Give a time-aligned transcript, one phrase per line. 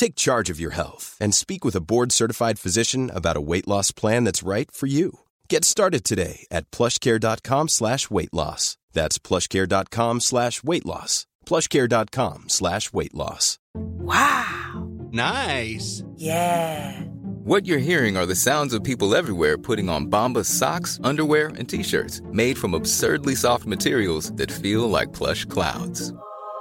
[0.00, 3.92] Take charge of your health and speak with a board-certified physician about a weight loss
[3.92, 5.18] plan that's right for you.
[5.50, 8.78] Get started today at plushcare.com slash weight loss.
[8.94, 11.26] That's plushcare.com slash weight loss.
[11.44, 13.58] plushcare.com slash weight loss.
[13.74, 14.88] Wow.
[15.12, 16.02] Nice.
[16.16, 17.02] Yeah.
[17.44, 21.68] What you're hearing are the sounds of people everywhere putting on Bombas socks, underwear, and
[21.68, 26.14] t-shirts made from absurdly soft materials that feel like plush clouds.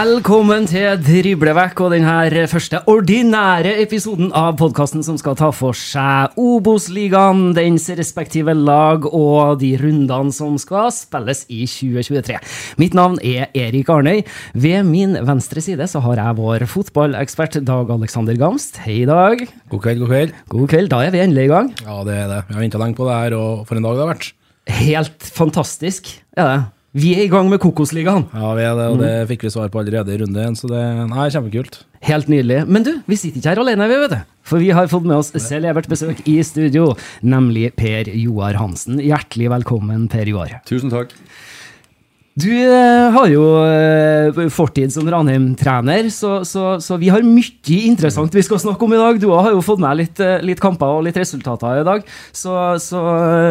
[0.00, 6.38] Velkommen til Driblevekk og denne første ordinære episoden av podkasten som skal ta for seg
[6.40, 12.38] Obos-ligaen, dens respektive lag og de rundene som skal spilles i 2023.
[12.80, 14.24] Mitt navn er Erik Arnøy.
[14.56, 18.80] Ved min venstre side så har jeg vår fotballekspert Dag Alexander Gamst.
[18.86, 19.44] Hei, Dag.
[19.68, 20.36] God kveld, god kveld.
[20.56, 20.92] God kveld.
[20.96, 21.72] Da er vi endelig i gang.
[21.84, 22.42] Ja, det er det.
[22.48, 24.34] Vi har venta lenge på det her, og for en dag det har vært.
[24.80, 26.60] Helt fantastisk er det.
[26.90, 28.24] Vi er i gang med Kokosligaen.
[28.34, 30.66] Ja, vi er det, og det fikk vi svar på allerede i runde én, så
[30.66, 31.76] det nei, kjempekult.
[32.02, 32.64] Helt nydelig.
[32.66, 34.32] Men du, vi sitter ikke her alene, vi, vet du.
[34.50, 36.88] For vi har fått med oss celebert besøk i studio,
[37.22, 38.98] nemlig Per Joar Hansen.
[39.06, 40.56] Hjertelig velkommen, Per Joar.
[40.66, 41.14] Tusen takk.
[42.38, 48.34] Du eh, har jo eh, fortid som Ranheim-trener, så, så, så vi har mye interessant
[48.36, 49.18] vi skal snakke om i dag.
[49.18, 52.76] Du har jo fått med litt, eh, litt kamper og litt resultater i dag, så,
[52.78, 53.02] så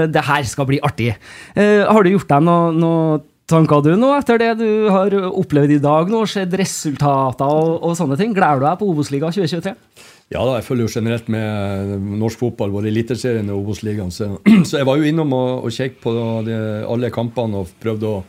[0.07, 1.11] det her skal bli artig.
[1.59, 3.19] Har du gjort deg noen noe
[3.49, 6.07] tanker du nå etter det du har opplevd i dag?
[6.07, 8.31] nå, Sett resultater og, og sånne ting?
[8.37, 9.75] Gleder du deg på Obos-liga 2023?
[10.29, 14.13] Ja da, jeg følger jo generelt med norsk fotball, både Eliteserien og Obos-ligaen.
[14.13, 14.35] Så,
[14.69, 16.13] så, jeg var jo innom og, og kjekk på
[16.45, 18.21] de, alle kampene og prøvde å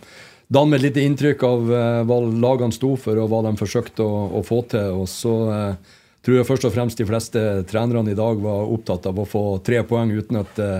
[0.50, 4.05] danne med et lite inntrykk av eh, hva lagene sto for, og hva de forsøkte
[4.05, 5.03] å, å få til.
[5.03, 9.06] Og så eh, tror jeg først og fremst de fleste trenerne i dag var opptatt
[9.10, 10.72] av å få tre poeng uten at det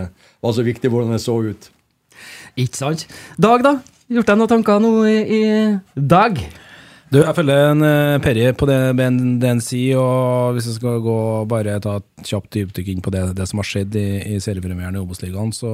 [0.43, 1.71] var så viktig hvordan det så ut.
[2.61, 3.07] Ikke sant.
[3.41, 3.79] Dag, da?
[4.11, 5.45] Gjort deg noen tanker nå i, i
[5.95, 6.43] dag?
[7.11, 8.79] Du, jeg følger en uh, Perry på det,
[9.67, 11.17] sier, og hvis jeg skal gå
[11.51, 14.95] bare ta et kjapt dypdykk inn på det, det som har skjedd i, i seriepremieren
[14.95, 15.73] i Obos-ligaen, så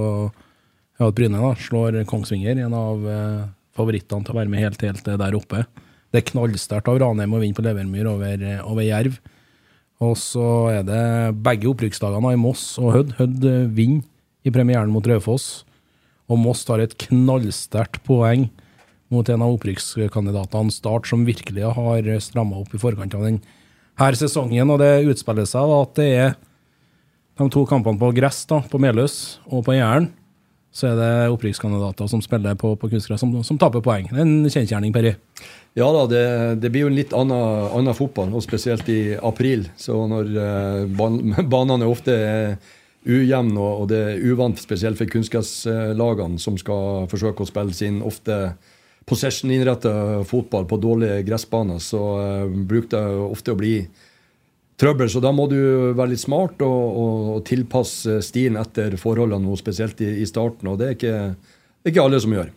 [0.97, 3.45] ja, Bryne da, slår Kongsvinger, en av uh,
[3.77, 5.65] favorittene til å være med helt, helt eh, der oppe.
[6.13, 9.19] Det er knallsterkt av Ranheim å vinne på Levermyr over, over Jerv.
[10.05, 11.05] Og så er det
[11.45, 13.17] begge opprykksdagene i Moss og Hødd.
[13.21, 14.05] Hødd vinner
[14.47, 15.65] i premieren mot Raufoss.
[16.31, 18.49] Og Moss tar et knallsterkt poeng
[19.13, 24.71] mot en av opprykkskandidatene, Start, som virkelig har stramma opp i forkant av denne sesongen.
[24.73, 26.37] Og det utspiller seg da at det er
[27.37, 30.11] de to kampene på gress, da, på Meløs og på Jæren,
[30.77, 34.11] så er det opprykkskandidater som spiller på, på kunstgress, som, som, taper poeng.
[34.11, 35.15] Det er en kjensgjerning, Perry.
[35.77, 36.25] Ja da, det,
[36.61, 39.65] det, blir jo en litt annen, annen, fotball, og spesielt i april.
[39.81, 41.21] Så når uh, ban
[41.55, 42.57] banene ofte er
[43.07, 48.03] ujevne, og, og, det er uvant spesielt for kunstgresslagene, som skal forsøke å spille sin
[48.05, 48.41] ofte
[49.09, 53.79] possession-innretta fotball på dårlige gressbaner, så uh, bruker det ofte å bli
[54.81, 55.11] trøbbel.
[55.11, 55.59] Så da må du
[55.97, 60.71] være litt smart og, og tilpasse stien etter forholdene, spesielt i, i, starten.
[60.73, 61.19] Og det er ikke,
[61.93, 62.55] ikke alle som gjør.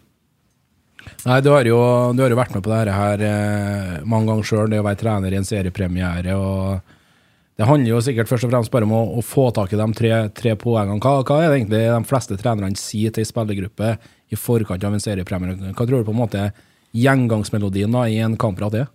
[1.26, 1.80] Nei, du har jo,
[2.14, 5.00] du har jo vært med på dette her eh, mange ganger sjøl, det å være
[5.00, 6.36] trener i en seriepremiere.
[6.36, 9.80] og Det handler jo sikkert først og fremst bare om å, å få tak i
[9.80, 11.00] de tre, tre poengene.
[11.02, 13.94] Hva, hva, er det egentlig de fleste trenerne sier til ei spillergruppe
[14.30, 15.72] i forkant av en seriepremiere?
[15.72, 16.50] Hva tror du på en måte
[16.96, 18.92] gjengangsmelodien da, i en kampprat er?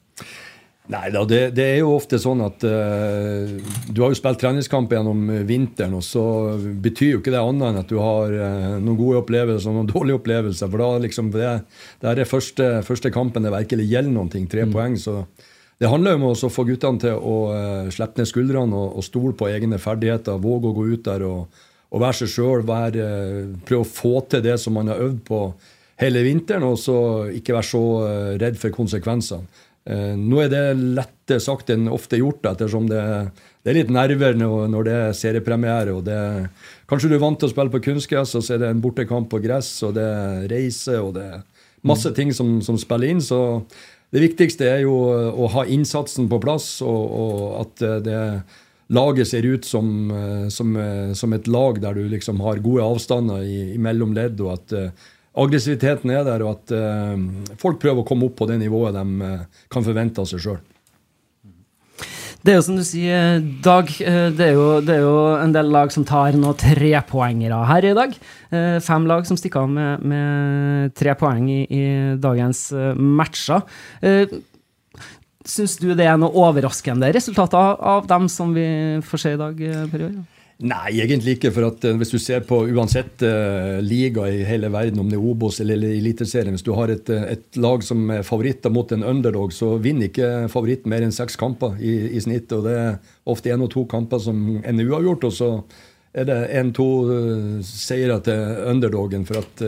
[0.93, 3.53] Nei da, det, det, er jo ofte sånn at uh,
[3.89, 6.25] du har jo spilt treningskamp gjennom vinteren, og så
[6.61, 9.89] betyr jo ikke det annet enn at du har uh, noen gode opplevelser og noen
[9.95, 10.69] dårlige opplevelser.
[10.69, 11.49] For da liksom det,
[12.03, 14.45] det er det første, første kampen det virkelig gjelder noen ting.
[14.51, 14.77] Tre mm.
[14.77, 15.01] poeng.
[15.01, 15.17] Så
[15.81, 19.09] det handler jo om å få guttene til å uh, slippe ned skuldrene og, og,
[19.09, 20.37] stole på egne ferdigheter.
[20.45, 21.63] Våge å gå ut der og,
[21.97, 22.69] og være seg sjøl.
[23.65, 25.47] Prøve å få til det som man har øvd på
[26.05, 26.99] hele vinteren, og så
[27.33, 27.87] ikke være så
[28.37, 29.65] redd for konsekvensene.
[29.85, 33.03] Eh, nå er det lettere sagt enn ofte gjort, ettersom det,
[33.65, 35.93] det er litt nerver når det er seriepremiere.
[35.99, 36.19] og det,
[36.89, 39.29] Kanskje du er vant til å spille på kunstgress, og så er det en bortekamp
[39.33, 41.43] på gress, og det er reise, og det er
[41.85, 43.21] masse ting som, som spiller inn.
[43.25, 43.39] Så
[44.15, 48.21] det viktigste er jo å ha innsatsen på plass, og, og at det
[48.95, 50.09] laget ser ut som,
[50.53, 50.77] som,
[51.17, 54.75] som, et lag der du liksom har gode avstander i, mellom ledd, og at
[55.35, 59.05] aggressiviteten er der, og at uh, folk prøver å komme opp på det nivået de
[59.25, 60.63] uh, kan forvente av seg sjøl.
[62.45, 63.89] Det er jo som du sier, Dag.
[64.05, 67.87] Eh, det er, jo, det er jo en del lag som tar nå trepoengere her
[67.89, 68.19] i dag.
[68.85, 71.87] Fem lag som stikker av med, med tre poeng i, i
[72.21, 72.67] dagens
[73.01, 73.65] matcher.
[75.41, 78.69] Syns du det er noe overraskende resultater av dem som vi
[79.09, 80.29] får se i dag, Per Jørgen?
[80.63, 81.51] Nei, egentlig ikke.
[81.51, 85.19] for at uh, Hvis du ser på uansett uh, liga i hele verden, om det
[85.19, 88.93] er Obos eller, Eliteserien Hvis du har et, uh, et, lag som er favoritter mot
[88.93, 92.53] en underdog, så vinner ikke favoritten mer enn seks kamper i, i, snitt.
[92.55, 92.95] og Det er
[93.27, 95.51] ofte én og to kamper som ender uavgjort, og så
[96.15, 96.87] er det én-to
[97.67, 99.25] seire til underdogen.
[99.27, 99.65] for at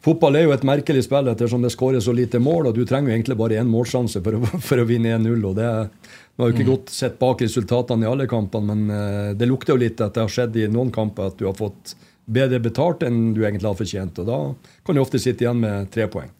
[0.00, 3.12] Fotball er jo et merkelig spill ettersom det skåres så lite mål, og du trenger
[3.12, 5.44] jo egentlig bare én målsjanse for for å vinne 1-0.
[5.44, 5.90] og det er
[6.40, 6.72] vi har jo ikke mm.
[6.72, 10.22] godt sett bak resultatene i alle kampene, men uh, det lukter jo litt at det
[10.24, 11.92] har skjedd i noen kamper at du har fått
[12.30, 14.22] bedre betalt enn du egentlig har fortjent.
[14.22, 14.38] og Da
[14.86, 16.30] kan du ofte sitte igjen med tre poeng.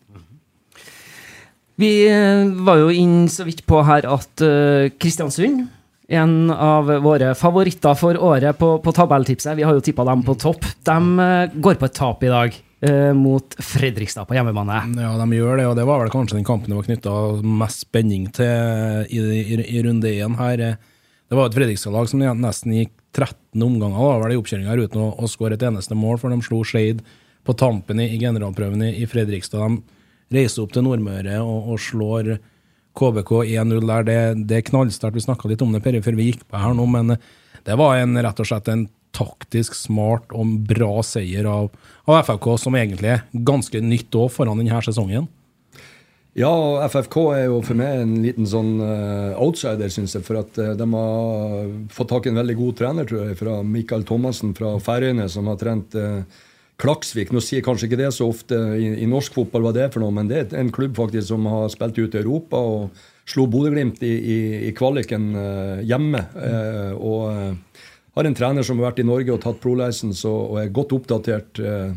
[1.80, 5.66] Vi eh, var jo inn så vidt på her at uh, Kristiansund
[6.10, 9.52] en av våre favoritter for året på, på tabelltipset.
[9.60, 10.64] Vi har jo tippa dem på topp.
[10.82, 10.96] De
[11.54, 12.56] går på et tap i dag
[12.86, 14.78] eh, mot Fredrikstad på hjemmebane.
[15.00, 17.16] Ja, de gjør det, og det var vel kanskje den kampen det var knytta
[17.62, 20.64] mest spenning til i, i, i runde én her.
[21.30, 25.02] Det var et Fredrikstad-lag som nesten gikk 13 omganger da, var det i oppkjøringa uten
[25.02, 27.02] å, å skåre et eneste mål, for de slo Skeid
[27.46, 29.78] på tampen i, i generalprøven i, i, Fredrikstad.
[30.30, 32.36] De reiser opp til Nordmøre og, og slår
[32.98, 34.06] KBK 1-0 der.
[34.06, 34.18] Det,
[34.50, 35.18] det er knallsterkt.
[35.18, 37.16] Vi snakka litt om det før vi gikk på her nå, men
[37.66, 38.86] det var en, rett og slett en
[39.16, 41.70] taktisk smart og bra seier av,
[42.06, 45.28] av FFK, som egentlig er ganske nytt òg foran denne sesongen.
[46.38, 46.52] Ja,
[46.86, 50.22] FFK er jo for meg en liten sånn uh, outsider, syns jeg.
[50.26, 53.56] For at uh, de har fått tak i en veldig god trener, tror jeg, fra
[53.66, 56.22] Mikael Thomassen fra Færøyene, som har trent uh,
[56.80, 57.34] Klaksvik.
[57.34, 60.04] Nå sier kanskje ikke det så ofte i, i, norsk fotball hva det er for
[60.04, 63.44] noe, men det er en klubb faktisk som har spilt ut i Europa og slo
[63.50, 64.38] Bodø-Glimt i, i,
[64.70, 65.28] i, kvaliken
[65.86, 66.22] hjemme.
[66.96, 67.68] og
[68.20, 70.94] har en trener som har vært i Norge og tatt pro-license og, og, er godt
[70.96, 71.60] oppdatert.
[71.62, 71.92] Uh,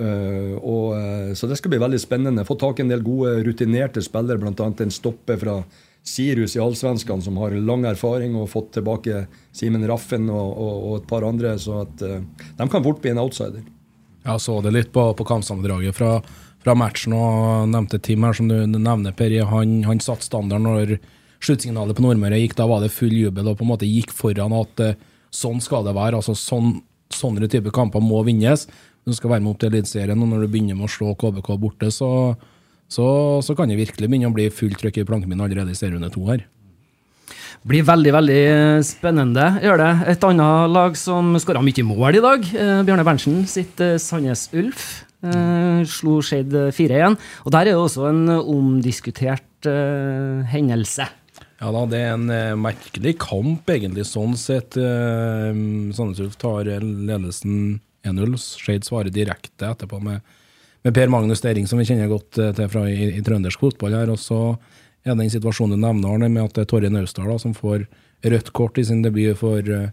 [0.00, 2.46] uh, og, uh, så det skal bli veldig spennende.
[2.48, 4.70] Få tak i en del gode, rutinerte spillere, bl.a.
[4.70, 5.60] en stopper fra
[6.06, 10.94] Sirus i Allsvenskan som har lang erfaring og fått tilbake Simen Raffen og, og, og,
[11.02, 11.52] et par andre.
[11.60, 13.66] Så at de kan fort bli en outsider.
[14.24, 16.14] Jeg så det litt på, på kampsammendraget fra,
[16.64, 19.36] fra, matchen og nevnte Tim her, som du nevner, Per.
[19.52, 20.96] Han, han satte standarden når
[21.44, 22.56] sluttsignalet på Nordmøre gikk.
[22.56, 24.84] Da var det full jubel og på en måte gikk foran at
[25.34, 26.20] sånn skal det være.
[26.20, 26.78] altså sånn,
[27.10, 28.68] Sånne typer kamper må vinnes.
[29.02, 31.48] Du skal være med opp til Eliteserien, og når du begynner med å slå KBK
[31.58, 32.10] borte, så,
[32.86, 33.06] så,
[33.42, 36.12] så kan det virkelig begynne å bli fullt trøkk i planken min allerede i serierunde
[36.14, 36.44] to her.
[37.66, 38.42] Blir veldig veldig
[38.86, 39.90] spennende, gjør det.
[40.14, 44.46] Et annet lag som skåra mye mål i dag, eh, Bjarne Berntsen sitt eh, Sandnes
[44.54, 44.86] Ulf.
[45.20, 47.18] Eh, slo Skeid 4-1.
[47.44, 51.10] Og der er det også en omdiskutert eh, hendelse.
[51.60, 54.78] Ja da, det er en eh, merkelig kamp, egentlig, sånn sett.
[54.80, 55.50] Eh,
[55.92, 58.36] Sandnes tar ledelsen 1-0.
[58.40, 60.22] Skeid svarer direkte etterpå med,
[60.80, 63.98] med, Per Magnus Dering, som vi kjenner godt eh, til fra i, i trøndersk fotball.
[63.98, 64.54] her, og så
[65.04, 67.84] er det den situasjonen du nevner, Arne, med at det er Torje Naustdal som får
[68.24, 69.90] rødt kort i sin debut for, eh,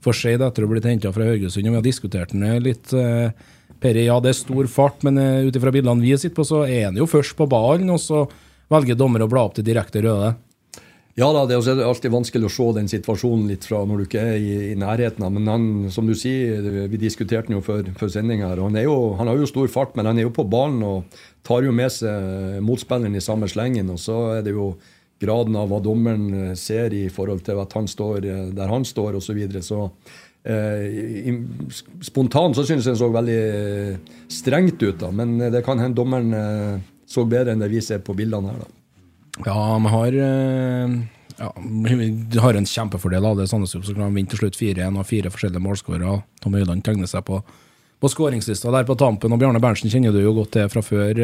[0.00, 1.66] for Skeid etter å ha blitt henta fra Haugesund.
[1.66, 2.88] og Vi har diskutert den litt.
[2.96, 3.34] Eh,
[3.82, 6.86] Peri, ja, det er stor fart, men ut ifra bildene vi sitter på, så er
[6.86, 8.22] han jo først på ballen, og så
[8.72, 10.32] velger dommer å bla opp til direkte røde.
[11.18, 14.22] Ja da, det er alltid vanskelig å se den situasjonen litt fra når du ikke
[14.30, 15.26] er i, i nærheten.
[15.34, 18.62] Men han, som du sier, vi diskuterte han jo før, før sending her.
[18.64, 21.68] Han, jo, han har jo stor fart, men han er jo på banen og tar
[21.68, 23.92] jo med seg motspilleren i samme slengen.
[23.92, 24.72] Og så er det jo
[25.22, 28.24] graden av hva dommeren ser i forhold til at han står
[28.56, 29.28] der han står, osv.
[29.28, 29.62] Så, videre.
[29.62, 29.84] så
[30.48, 31.28] eh,
[32.08, 33.42] Spontant så synes jeg han så veldig
[34.32, 38.00] strengt ut, da, men det kan hende dommeren eh, så bedre enn det vi ser
[38.00, 38.64] på bildene her.
[38.64, 38.81] da.
[39.40, 40.90] Ja, vi har eh,
[41.38, 41.54] ja,
[41.86, 43.48] vi har en kjempefordel av det.
[43.48, 46.20] Sandnes Ulf som kan vinne til slutt 4-1 og fire forskjellige målskårere.
[46.42, 47.40] Tom Øyland tegner seg på,
[48.00, 49.32] på skåringslista der på tampen.
[49.32, 51.22] Og Bjarne Berntsen kjenner du jo godt til fra før.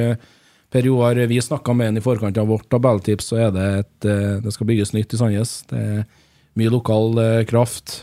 [0.72, 4.08] Per Joar, vi snakka med han i forkant av vårt tabelltips, så er det et
[4.08, 5.58] eh, Det skal bygges nytt i Sandnes.
[5.68, 6.06] Det er
[6.58, 8.00] mye lokal eh, kraft.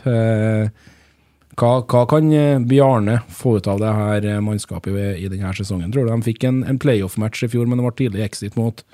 [1.56, 2.30] Hva, hva, kan
[2.68, 5.90] Bjarne få ut av det her mannskapet i denne sesongen?
[5.90, 8.84] Tror du de fikk en, en playoff-match i fjor, men det var tidlig exit mot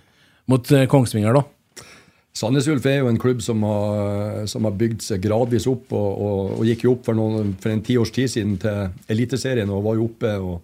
[0.50, 1.44] mot eh, Kongsvinger, da?
[2.32, 6.10] Sandnes Ulf er jo en klubb som har, som har bygd seg gradvis opp, og,
[6.16, 9.84] og, og gikk jo opp for, noen, for en tiårs tid siden til Eliteserien og
[9.84, 10.36] var jo oppe.
[10.40, 10.60] og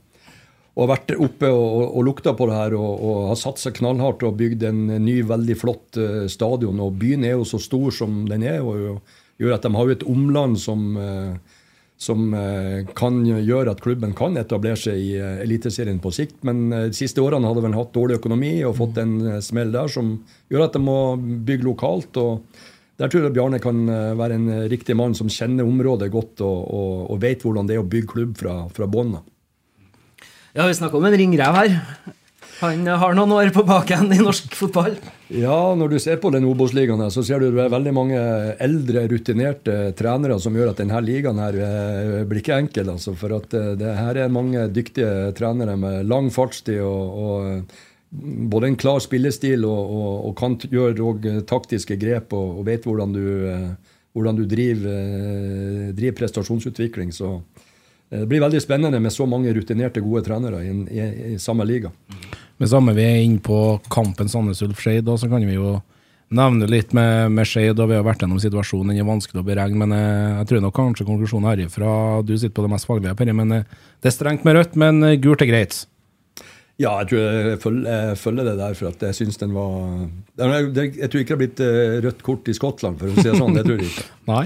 [0.78, 4.22] og har vært oppe og, og lukta på det her og, og har satsa knallhardt
[4.22, 6.78] og bygd en ny, veldig flott uh, stadion.
[6.84, 9.00] Og byen er jo så stor som den er, og
[9.42, 11.57] gjør at de har jo et omland som uh,
[11.98, 16.38] som eh, kan gjøre at klubben kan etablere seg i eh, Eliteserien på sikt.
[16.46, 19.90] Men eh, de siste årene hadde de hatt dårlig økonomi og fått en smell der
[19.90, 20.14] som
[20.52, 22.20] gjør at de må bygge lokalt.
[22.22, 22.46] og
[23.02, 23.82] Der tror jeg Bjarne kan
[24.18, 27.82] være en riktig mann som kjenner området godt og, og, og vet hvordan det er
[27.82, 29.18] å bygge klubb fra, fra bånn.
[30.54, 31.76] Ja, vi snakker om en ringrev her.
[32.58, 34.96] Han har noen år på baken i norsk fotball.
[35.30, 38.22] Ja, når du ser på den Obos-ligaen, så ser du det er veldig mange
[38.64, 42.90] eldre, rutinerte trenere som gjør at denne ligaen her eh, blir ikke enkel.
[42.96, 47.46] Altså, for at eh, det her er mange dyktige trenere med lang fartstid og, og
[47.52, 47.84] eh,
[48.50, 53.22] både en klar spillestil og, og, og kan gjøre taktiske grep og, vet hvordan du,
[54.16, 57.12] hvordan du driver, driver prestasjonsutvikling.
[57.12, 57.36] Så
[58.08, 61.92] det blir veldig spennende med så mange rutinerte, gode trenere i, i, i samme liga.
[62.58, 65.76] Med samme vi er inne på kampen Sandnes Ulf Skeid, så kan vi jo
[66.34, 67.78] nevne litt med, med Skeid.
[67.78, 69.78] Vi har vært gjennom situasjonen, den er vanskelig å beregne.
[69.84, 71.92] Men jeg, eh, jeg tror nok kanskje konklusjonen herifra
[72.26, 73.36] Du sitter på det mest faglige, Perry.
[73.36, 75.84] Men eh, det er strengt med rødt, men eh, gult er greit.
[76.78, 79.72] Ja, jeg tror jeg følger, det der, for at jeg syns den var
[80.38, 81.62] jeg, jeg, tror ikke det har blitt
[82.04, 83.56] rødt kort i Skottland, for å si det sånn.
[83.56, 84.04] Det tror jeg ikke.
[84.30, 84.44] Nei,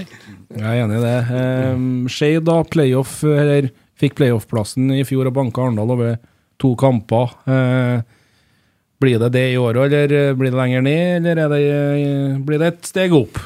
[0.55, 1.43] jeg er enig i det.
[1.77, 3.69] Um, Skeid, da, playoff, eller
[4.01, 6.15] fikk playoff-plassen i fjor og banka Arendal over
[6.63, 7.33] to kamper.
[7.45, 8.03] Eh,
[9.03, 12.39] blir det det i år òg, eller eh, blir det lenger ned, eller det, eh,
[12.39, 13.41] blir det et steg opp?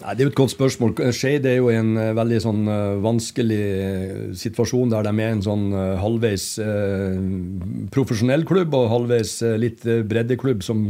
[0.00, 0.90] Nei, Det er jo et godt spørsmål.
[1.16, 2.66] Skeid er jo i en veldig sånn
[3.00, 6.44] vanskelig situasjon der de er en sånn halvveis
[7.94, 10.82] profesjonell klubb og halvveis litt breddeklubb som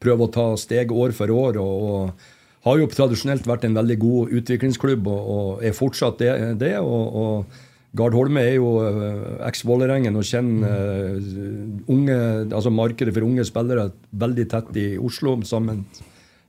[0.00, 1.60] prøver å ta steg år for år.
[1.60, 2.32] og, og
[2.66, 6.32] har jo tradisjonelt vært en veldig god utviklingsklubb og, og er fortsatt det.
[6.58, 7.65] det og, og
[7.96, 12.18] Gard Holme er jo uh, eks-Vålerengen og kjenner uh, unge,
[12.50, 15.38] altså markedet for unge spillere veldig tett i Oslo.
[15.44, 15.84] sammen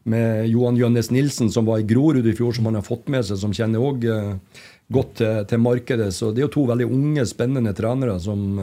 [0.08, 3.26] med Johan Jønnes Nilsen, som var i Grorud i fjor, som han har fått med
[3.28, 4.62] seg, som kjenner òg uh,
[4.94, 6.14] godt til, til, markedet.
[6.16, 8.56] Så det er jo to veldig unge, spennende trenere som,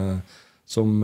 [0.65, 0.95] som,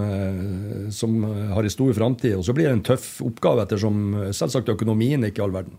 [0.90, 1.20] som
[1.54, 2.40] har en stor framtid.
[2.40, 5.78] Og så blir det en tøff oppgave, ettersom selvsagt økonomien er ikke all verden.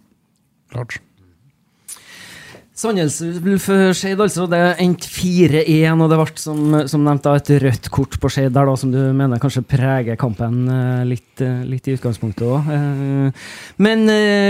[0.70, 1.02] Klart.
[2.82, 4.48] Sandnes Ulf Skeid, altså.
[4.50, 8.50] Det endte 4-1, og det ble som, som nevnt da, et rødt kort på Skeid
[8.50, 12.72] der, da, som du mener kanskje preger kampen eh, litt, eh, litt i utgangspunktet òg.
[12.74, 13.46] Eh,
[13.86, 14.04] men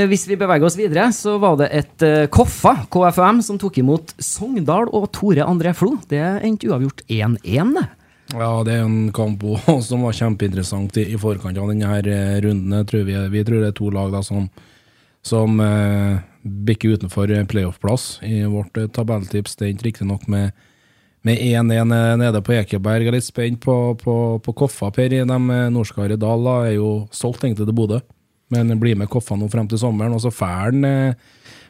[0.09, 4.89] hvis vi beveger oss videre, så var det et Koffa, KFUM, som tok imot Sogndal
[4.89, 5.99] og Tore André Flo.
[6.09, 7.87] Det endte uavgjort 1-1, det.
[8.33, 9.45] Ja, det er en kamp
[9.89, 12.01] som var kjempeinteressant i, i forkant av denne
[12.47, 12.85] runden.
[12.89, 14.49] Tror vi, vi, tror det er to lag da, som,
[15.27, 19.57] som eh, bikke utenfor playoff-plass i vårt eh, tabelltips.
[19.57, 20.53] Det endte riktignok med
[21.25, 23.05] 1-1 eh, nede på Ekeberg.
[23.05, 25.13] Jeg er litt spent på, på, på Koffa, Per.
[25.13, 28.01] De eh, Norskare Dahl er jo solgt egentlig til Bodø,
[28.55, 30.17] men blir med Koffa nå frem til sommeren.
[30.17, 31.15] Og så Fælen eh,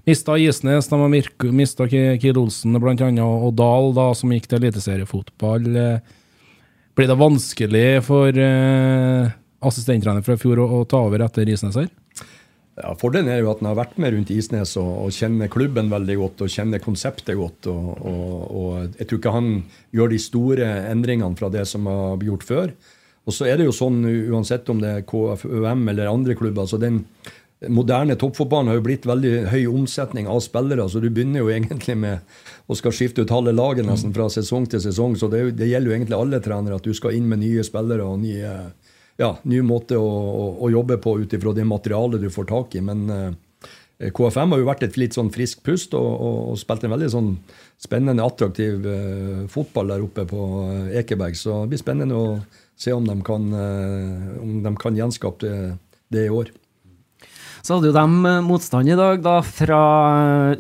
[0.09, 4.63] mista Isnes, de har mista Kid Olsen blant annet, og Dahl, da, som gikk til
[4.63, 5.69] eliteseriefotball.
[6.93, 11.93] Blir det vanskelig for eh, assistenttrener fra fjor å, å ta over etter Isnes her?
[12.81, 15.91] Ja, Fordelen er jo at han har vært med rundt Isnes og, og kjenner klubben
[15.93, 17.69] veldig godt og kjenner konseptet godt.
[17.69, 19.53] Og, og, og, Jeg tror ikke han
[19.93, 22.73] gjør de store endringene fra det som har blitt gjort før.
[23.29, 24.01] Og så er det jo sånn,
[24.33, 27.05] uansett om det er KFUM eller andre klubber så den
[27.71, 30.89] moderne toppfotballen har jo blitt veldig høy omsetning av spillere.
[30.89, 32.19] så Du begynner jo egentlig med
[32.67, 35.15] å skal skifte ut halve laget nesten fra sesong til sesong.
[35.21, 38.03] Så det, det gjelder jo egentlig alle trenere at du skal inn med nye spillere
[38.03, 38.73] og nye
[39.23, 42.77] ja, ny måte å, å, å jobbe på ut ifra det materialet du får tak
[42.79, 42.83] i.
[42.85, 43.31] Men uh,
[44.11, 47.11] KFM har jo vært et litt sånn friskt pust og, og, og spilt en veldig
[47.13, 47.37] sånn
[47.83, 51.39] spennende, attraktiv eh, fotball der oppe på eh, Ekeberg.
[51.39, 52.27] Så det blir spennende å
[52.79, 55.55] se om de kan, eh, om de kan gjenskape det,
[56.15, 56.51] det i år.
[57.63, 59.83] Så hadde jo de motstand i dag da fra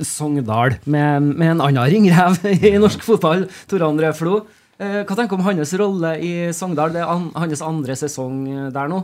[0.06, 2.38] Sogndal, med, med en annen ringrev
[2.70, 4.44] i norsk fotball, Tore André Flo.
[4.82, 6.94] Eh, Hva tenker du om hans rolle i Sogndal?
[6.94, 9.02] Det er an, hans andre sesong eh, der nå.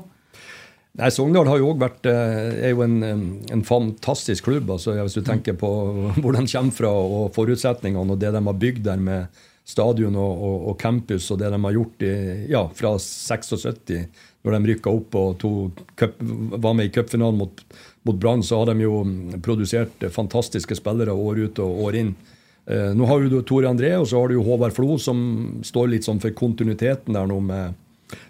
[0.99, 2.97] Nei, Sogndal har jo også vært, eh, er jo en,
[3.53, 4.73] en fantastisk klubb.
[4.75, 5.71] altså Hvis du tenker på
[6.23, 10.43] hvor de kommer fra og forutsetningene og det de har bygd der med stadion og,
[10.49, 12.15] og, og campus og det de har gjort i,
[12.49, 13.93] ja, fra 76,
[14.43, 15.51] når de rykka opp og to
[16.01, 16.17] cup,
[16.57, 17.61] var med i cupfinalen mot,
[18.09, 19.03] mot Brann, så har de jo
[19.45, 22.15] produsert fantastiske spillere år ut og år inn.
[22.69, 25.19] Eh, nå har du Tore André, og så har du Håvard Flo, som
[25.65, 27.85] står litt sånn for kontinuiteten der nå med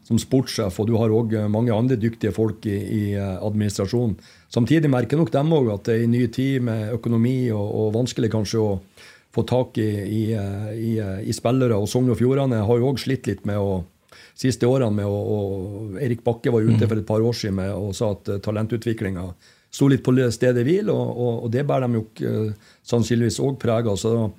[0.07, 4.17] som sportssjef, og du har òg mange andre dyktige folk i, i eh, administrasjonen.
[4.51, 7.93] Samtidig merker nok dem òg at det er en ny tid med økonomi og, og
[7.99, 8.73] vanskelig kanskje å
[9.35, 11.77] få tak i, i, eh, i, spillere.
[11.77, 13.83] Og Sogn og Fjordane har jo òg slitt litt med å
[14.39, 17.75] siste årene med å, og Erik Bakke var ute for et par år siden med,
[17.75, 19.27] og sa at talentutviklinga
[19.71, 23.59] sto litt på stedet hvil, og, og, og det bærer de jo uh, sannsynligvis òg
[23.61, 23.99] preg av.
[24.01, 24.33] Så uh,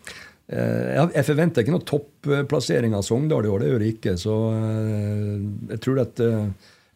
[0.50, 4.18] jeg, jeg forventer ikke noe topplassering av Sogndal i år, det gjør jeg ikke.
[4.20, 4.40] Så
[5.70, 6.26] jeg tror at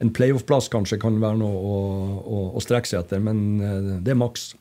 [0.03, 1.77] en playoff-plass kanskje kan være noe å,
[2.19, 4.51] å, å strekke seg etter, men det er maks.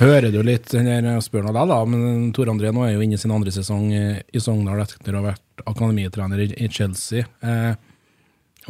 [0.00, 3.20] Hører du litt der spør deg, da, men Tor André nå er jo inne i
[3.20, 7.26] sin andre sesong i, Sogndal etter å ha vært akademitrener i Chelsea.
[7.44, 7.72] Eh,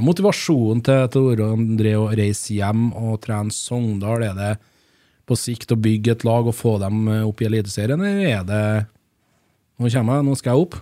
[0.00, 4.52] motivasjonen til Tore André å reise hjem og trene Sogndal, er det
[5.28, 8.48] på sikt å bygge et lag og få dem eh, opp i Eliteserien, eller er
[8.48, 8.64] det
[9.82, 10.74] Nå kommer jeg, nå skal jeg opp?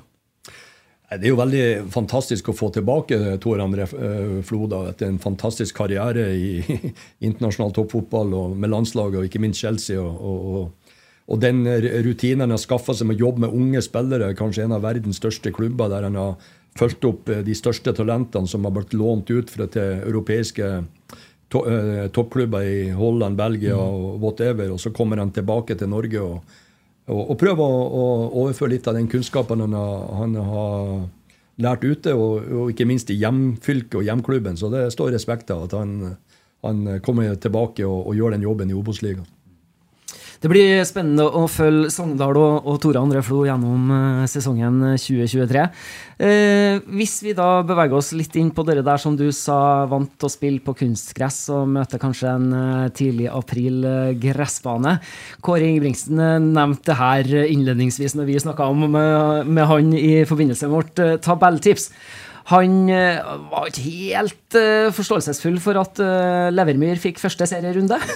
[1.11, 3.87] Det er jo veldig fantastisk å få tilbake Tor André
[4.47, 6.51] Floda etter en fantastisk karriere i
[7.27, 9.99] internasjonal toppfotball og med landslaget og ikke minst Chelsea.
[9.99, 10.93] og, og,
[11.31, 11.65] og den
[12.05, 15.19] rutinen han har skaffa seg med å jobbe med unge spillere, kanskje en av verdens
[15.23, 19.51] største klubber, der han har fulgt opp de største talentene som har blitt lånt ut
[19.51, 20.69] fra til europeiske
[21.51, 26.21] to, uh, toppklubber i Holland, Belgia og whatever, og så kommer han tilbake til Norge.
[26.21, 26.59] og
[27.11, 28.05] og, og prøver å, å,
[28.45, 30.93] overføre litt av den kunnskapen han har, han har
[31.61, 34.59] lært ute, og, og, ikke minst i hjemfylket og hjemklubben.
[34.61, 36.15] Så det står respekt av at han,
[36.67, 39.29] han kommer tilbake og, og gjør den jobben i Obos-ligaen.
[40.41, 45.67] Det blir spennende å følge Sogndal og, og Tore André Flo gjennom uh, sesongen 2023.
[46.21, 50.09] Eh, hvis vi da beveger oss litt inn på dere der som du sa vant
[50.17, 53.85] til å spille på kunstgress og møte kanskje en uh, tidlig april
[54.23, 54.97] gressbane.
[55.45, 56.25] Kåre Ingebrigtsen
[56.55, 61.91] nevnte det her innledningsvis når vi snakka med, han i forbindelse med vårt tabelltips.
[62.49, 62.89] Han
[63.51, 67.99] var ikke helt uh, forståelsesfull for at uh, Levermyr fikk første serierunde.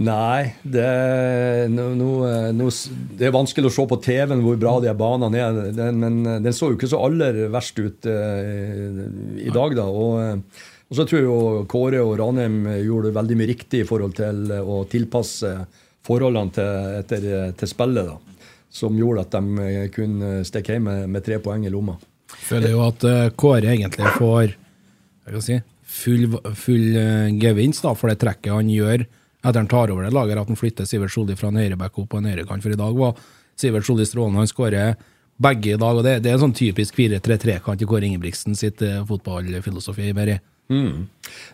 [0.00, 0.88] Nei, det,
[1.74, 2.10] no, no,
[2.56, 2.68] no,
[3.18, 5.60] det, er vanskelig å se på TV-en hvor bra de banene er.
[5.76, 9.04] Den, men den så jo ikke så aller verst ut uh,
[9.40, 9.86] i dag, da.
[9.90, 10.40] Og,
[10.88, 14.50] og, så tror jeg jo Kåre og Ranheim gjorde veldig mye riktig i forhold til
[14.58, 15.54] å tilpasse
[16.06, 18.10] forholdene til, etter, til spillet.
[18.10, 18.29] da
[18.70, 21.96] som gjorde at de eh, kunne stikke hjem med, med, tre poeng i lomma.
[22.30, 24.54] Føler jo at uh, Kåre egentlig får
[25.42, 27.00] si, full, full
[27.42, 29.08] gevinst da, for det trekket han gjør
[29.40, 32.10] etter han tar over det laget, at han flytter Sivert Solli fra en høyreback opp
[32.12, 32.62] på en høyrekant.
[32.62, 33.16] For i dag var
[33.58, 34.42] Sivert Solli strålende.
[34.42, 34.94] Han skårer
[35.40, 35.96] begge i dag.
[35.96, 40.10] og Det, det er en sånn typisk 4-3-3-kant i Kåre Ingebrigtsen sitt uh, fotballfilosofi.
[40.16, 40.36] Meri.
[40.70, 41.06] Mm.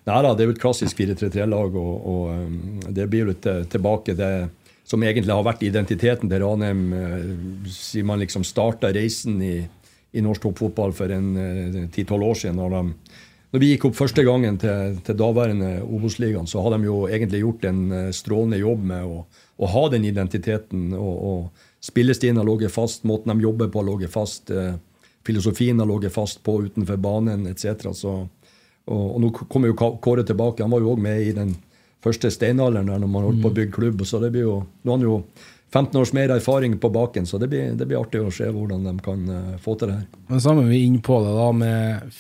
[0.09, 3.47] Nei da, det er jo et klassisk 4-3-3-lag, og, og um, det blir jo litt
[3.73, 4.19] tilbake.
[4.19, 4.33] det
[4.87, 7.15] som egentlig har vært identiteten til Ranheim eh,
[7.75, 9.57] siden man liksom starta reisen i,
[10.15, 12.61] i norsk toppfotball for en eh, ti-tolv år siden.
[12.61, 13.17] Når, de,
[13.51, 17.43] når, vi gikk opp første gangen til, til daværende Obos-ligaen, så hadde de jo egentlig
[17.43, 19.25] gjort en eh, strålende jobb med å,
[19.59, 20.93] å ha den identiteten.
[20.95, 24.51] og, og Spillestilen har ligget fast, måten de jobber på har ligget fast,
[25.27, 27.91] filosofien har ligget fast på utenfor banen etc.
[28.07, 28.49] Og,
[28.91, 30.65] og, nå kommer jo Kåre tilbake.
[30.65, 31.53] Han var jo òg med i den
[32.07, 33.59] første steinalderen der når man holdt på å mm.
[33.61, 34.07] bygge klubb.
[34.07, 35.21] så det blir jo, Nå har jo
[35.73, 38.87] 15 års mer erfaring på baken, så det blir, det blir artig å se hvordan
[38.87, 40.07] de kan uh, få til det her.
[40.31, 42.15] Men så er vi inne på det da med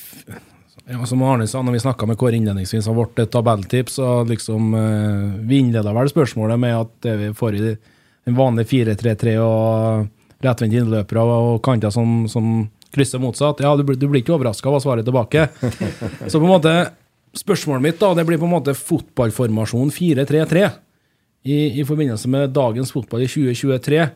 [0.86, 4.74] ja, Som Arne sa når vi snakka med Kåre innledningsvis om vårt tabelltips, og liksom
[4.74, 10.42] uh, vi innleda vel spørsmålet med at det vi får i den vanlige 4-3-3 og
[10.44, 13.62] rettvendte innløpere og kanter som, som krysser motsatt.
[13.64, 15.48] Ja, du, du blir ikke overraska, var svaret tilbake.
[16.30, 16.74] Så på en måte
[17.36, 20.62] Spørsmålet mitt da, det blir på en måte fotballformasjon 4-3-3
[21.46, 24.06] i, i, forbindelse med dagens fotball i 2023.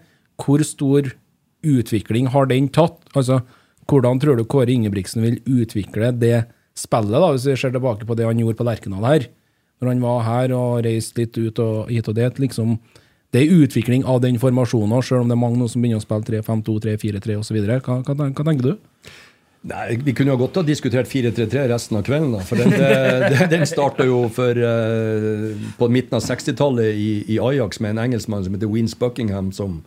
[0.41, 1.11] Hvor stor
[1.61, 3.03] utvikling har den tatt?
[3.13, 3.43] Altså,
[3.91, 6.47] Hvordan tror du Kåre Ingebrigtsen vil utvikle det
[6.79, 9.29] spillet, da, hvis vi ser tilbake på det han gjorde på Lerkendal her?
[9.81, 12.39] når han var her og reiste litt ut og hit og dit.
[12.45, 12.79] liksom,
[13.33, 16.05] Det er utvikling av den formasjonen, selv om det er mange nå som begynner å
[16.05, 17.59] spille 3-5-2, 3-4-3 osv.
[17.63, 18.73] Hva, hva, hva tenker du?
[19.69, 22.33] Nei, Vi kunne jo godt ha diskutert 4-3-3 resten av kvelden.
[22.33, 27.37] da, for Den, det, den starta jo for, uh, på midten av 60-tallet i, i,
[27.37, 29.83] Ajax med en engelskmann som heter Weens Buckingham, som,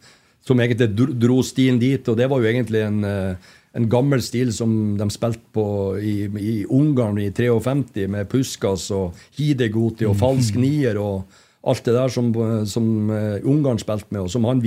[0.46, 2.06] som, egentlig dro stien dit.
[2.08, 5.66] og Det var jo egentlig en, uh, en gammel stil som de spilte på
[5.98, 11.24] i, i Ungarn i 53, med Puskas og Hidegoti og falsk nier og
[11.66, 12.30] alt det der som,
[12.70, 14.62] som uh, Ungarn spilte med, og som han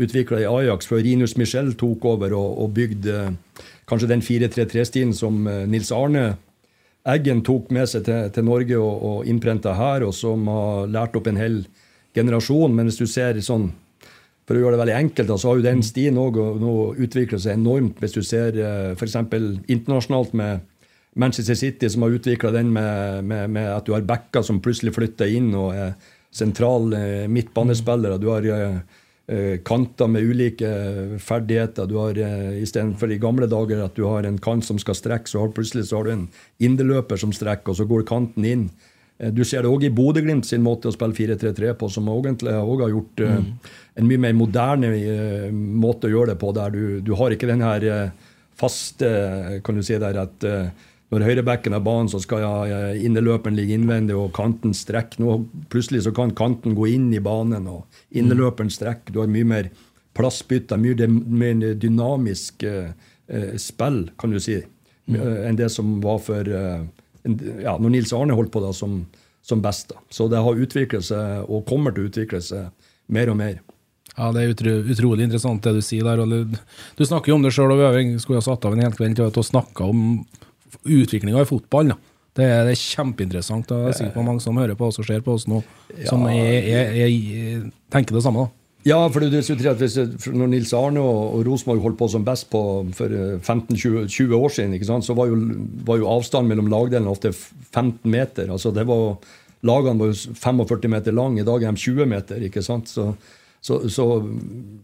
[0.00, 3.34] videreutvikla i Ajax før Rinus Michel tok over og, og bygde
[3.90, 6.36] kanskje den 4-3-3-stilen som eh, Nils Arne
[7.08, 11.14] Eggen tok med seg til, til Norge og, og innprenta her, og som har lært
[11.16, 11.62] opp en hel
[12.12, 12.74] generasjon.
[12.76, 13.70] Men hvis du ser sånn
[14.44, 18.02] for å gjøre det veldig enkelt, så har jo den stien nå utvikla seg enormt.
[18.04, 19.16] Hvis du ser uh, f.eks.
[19.16, 20.68] internasjonalt med
[21.16, 24.92] Manchester City, som har utvikla den med, med, med, at du har backer som plutselig
[24.98, 25.94] flytter inn og er
[26.36, 28.20] sentrale midtbanespillere.
[28.20, 28.76] Du har Eh,
[29.64, 30.68] kanter med ulike
[31.22, 31.86] ferdigheter.
[31.86, 35.30] Du har uh, Istedenfor i gamle dager at du har en kant som skal strekke,
[35.30, 36.24] så har plutselig så har du en
[36.58, 38.64] inderløper som strekker, og så går kanten inn.
[39.22, 42.56] Uh, du ser det òg i Bodø-Glimt sin måte å spille 4-3-3 på, som egentlig
[42.58, 43.46] òg har gjort mm.
[44.02, 44.92] en mye mer moderne
[45.54, 47.86] måte å gjøre det på, der du, du har ikke den her
[48.60, 49.08] faste
[49.64, 50.44] kan du si der at
[51.10, 55.18] når høyrebekken er banen, så skal ja, inneløperen ligge innvendig og kanten strekke.
[55.22, 55.40] Nå
[55.72, 59.10] plutselig så kan kanten gå inn i banen og inneløperen strekke.
[59.10, 59.70] Du har mye mer
[60.14, 62.92] plassbytte, mye mer dynamisk eh,
[63.58, 64.60] spill, kan du si,
[65.10, 65.18] mm.
[65.48, 66.86] enn det som var for eh,
[67.62, 69.02] ja, når Nils Arne holdt på da som,
[69.42, 69.90] som best.
[69.90, 69.98] da.
[70.14, 72.70] Så det har utviklet seg, og kommer til å utvikle seg,
[73.10, 73.58] mer og mer.
[74.16, 76.22] Ja, Det er utro, utrolig interessant det du sier der.
[76.22, 76.54] Du,
[76.98, 79.18] du snakker jo om det sjøl, og vi skulle ha satt av en hel kveld
[79.18, 80.22] til å snakke om
[80.84, 81.92] utviklinga i fotball.
[82.36, 83.72] Det er, det er, kjempeinteressant.
[83.74, 85.60] og Jeg er sikker på mange som hører på oss og ser på oss nå,
[86.06, 88.46] som jeg, jeg, jeg, tenker det samme.
[88.46, 88.56] da.
[88.86, 89.98] Ja, for det er at hvis,
[90.32, 92.62] når Nils Arne og, og Rosenborg holdt på som best på,
[92.96, 95.36] for 15-20 år siden, så var jo,
[95.84, 98.48] var jo avstanden mellom lagdelene ofte 15 meter.
[98.50, 99.18] altså det var
[99.60, 102.40] Lagene var jo 45 meter lange, i dag er de 20 meter.
[102.46, 102.88] ikke sant?
[102.88, 103.10] Så,
[103.60, 104.06] så, så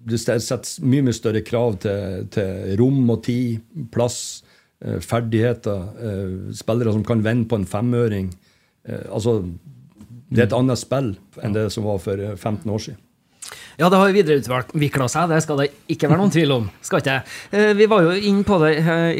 [0.04, 4.45] det settes mye mye større krav til, til rom og tid, plass Eh,
[5.00, 5.88] ferdigheter.
[6.02, 8.30] Eh, spillere som kan vende på en femøring.
[8.88, 9.40] Eh, altså,
[10.28, 13.02] det er et annet spill enn det som var for 15 år siden.
[13.76, 16.64] Ja, det har videreutvikla seg, det skal det ikke være noen tvil om.
[16.82, 18.70] skal ikke Vi var jo inne på det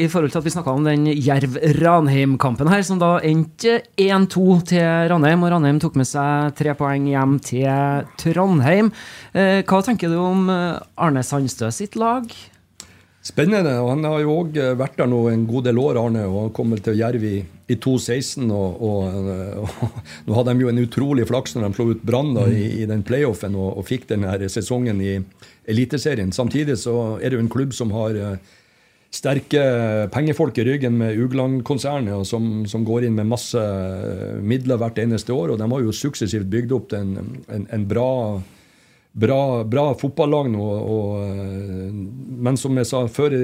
[0.01, 5.13] i forhold til at vi snakka om den Jerv-Ranheim-kampen her, som da endte 1-2 til
[5.13, 5.45] Ranheim.
[5.45, 8.91] Og Ranheim tok med seg tre poeng hjem til Trondheim.
[9.31, 12.25] Hva tenker du om Arne Sandstø sitt lag?
[13.27, 13.73] Spennende.
[13.81, 16.25] og Han har jo òg eh, vært der nå en god del år, Arne.
[16.27, 18.45] og Han kom vel til Jerv i, i 2016.
[18.47, 19.31] Og, og,
[19.63, 22.85] og, nå hadde de jo en utrolig flaks når de slo ut Brann i, i,
[22.89, 25.17] den playoffen og, og fikk den sesongen i
[25.67, 26.31] Eliteserien.
[26.31, 28.37] Samtidig så er det jo en klubb som har eh,
[29.13, 29.63] sterke
[30.13, 35.35] pengefolk i ryggen med Ugland-konsernet, som, som, går inn med masse eh, midler hvert eneste
[35.35, 35.51] år.
[35.51, 37.17] Og de har jo suksessivt bygd opp en,
[37.51, 38.11] en, en bra
[39.19, 40.67] bra, bra fotballag nå.
[40.77, 41.89] Og, eh,
[42.47, 43.41] men som jeg sa før i,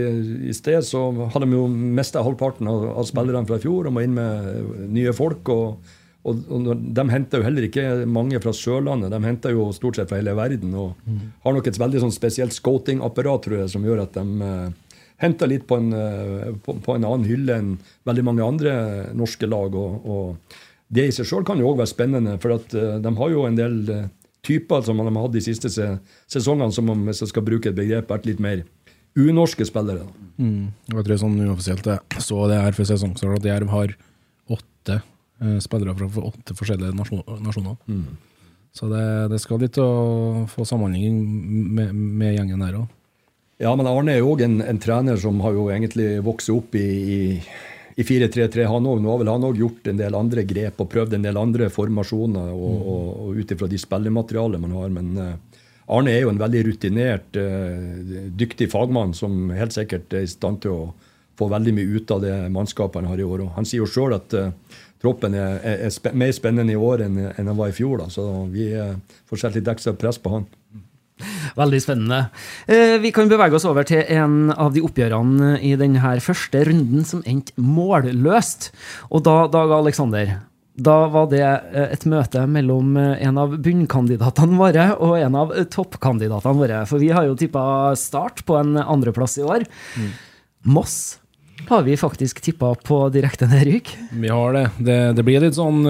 [0.49, 3.95] i sted, så hadde de jo mista halvparten av, av, spillerne fra i fjor og
[3.95, 5.49] må inn med nye folk.
[5.53, 9.99] og, og, og De henter jo heller ikke mange fra Sørlandet, de henter jo stort
[9.99, 10.75] sett fra hele verden.
[10.77, 11.23] Og mm.
[11.45, 15.49] har nok et veldig sånn spesielt scouting-apparat tror jeg, som gjør at de uh, henter
[15.49, 17.73] litt på en, uh, på, på en, annen hylle enn
[18.05, 18.75] veldig mange andre
[19.17, 19.73] norske lag.
[19.73, 20.61] og, og
[20.93, 23.47] det i seg sjøl kan jo òg være spennende, for at, uh, de har jo
[23.49, 23.79] en del
[24.43, 27.77] typer som de har hatt de siste sesongene, som om hvis jeg skal bruke et
[27.77, 28.63] begrep, vært litt mer
[29.19, 30.07] unorske spillere.
[30.41, 30.73] Mm.
[30.89, 33.95] Jeg tror sånn uoffisielt jeg så det her før sesongstart, at Jerv har
[34.53, 37.77] åtte eh, spillere fra åtte forskjellige nasjoner.
[37.87, 38.07] Mm.
[38.73, 41.19] Så det, det, skal litt å få samhandling
[41.77, 42.89] med, med gjengen der òg.
[43.61, 46.73] Ja, men Arne er jo òg en, en, trener som har jo egentlig vokst opp
[46.75, 47.19] i, i
[47.95, 49.01] i 4-3-3 han òg.
[49.01, 51.69] Nå har vel han òg gjort en del andre grep og prøvd en del andre
[51.73, 52.85] formasjoner og, mm.
[52.93, 54.93] og, og ut ifra de spillematerialet man har.
[54.95, 55.59] Men uh,
[55.93, 60.63] Arne er jo en veldig rutinert, uh, dyktig fagmann som helt sikkert er i stand
[60.65, 60.87] til å
[61.37, 63.45] få veldig mye ut av det mannskapet han har i år.
[63.45, 64.49] Og han sier jo sjøl at uh,
[65.03, 68.01] troppen er, er, er spe mer spennende i år enn, enn han var i fjor.
[68.01, 68.09] Da.
[68.13, 68.71] Så vi
[69.29, 70.49] får sette litt ekstra press på han.
[71.57, 72.27] Veldig spennende.
[72.67, 77.05] Eh, vi kan bevege oss over til en av de oppgjørene i denne første runden
[77.05, 78.71] som endte målløst.
[79.13, 80.35] Og da, Dag Aleksander,
[80.73, 85.53] da var det eh, et møte mellom eh, en av bunnkandidatene våre og en av
[85.73, 86.83] toppkandidatene våre.
[86.89, 89.67] For vi har jo tippa Start på en andreplass i år.
[89.99, 90.13] Mm.
[90.73, 91.19] Moss
[91.69, 93.93] har vi faktisk tippa på direkte nedrykk.
[94.09, 94.69] Vi har det.
[94.81, 95.01] det.
[95.19, 95.23] det.
[95.27, 95.85] blir litt sånn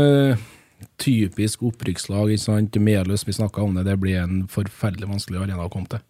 [1.02, 2.32] typisk opprykkslag.
[2.34, 2.78] ikke sant?
[2.78, 6.04] Meløs, vi snakka om det, det blir en forferdelig vanskelig arena å komme til.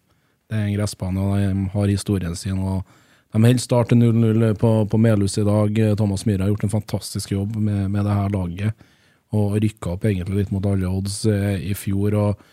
[0.50, 2.58] Det er en gressbane, og de har historien sin.
[2.58, 2.84] og
[3.32, 5.80] De holder start til 0-0 på, på Melhus i dag.
[5.96, 8.84] Thomas Myhre har gjort en fantastisk jobb med, med det her laget.
[9.34, 12.14] Og rykka opp egentlig litt mot alle odds eh, i fjor.
[12.14, 12.44] og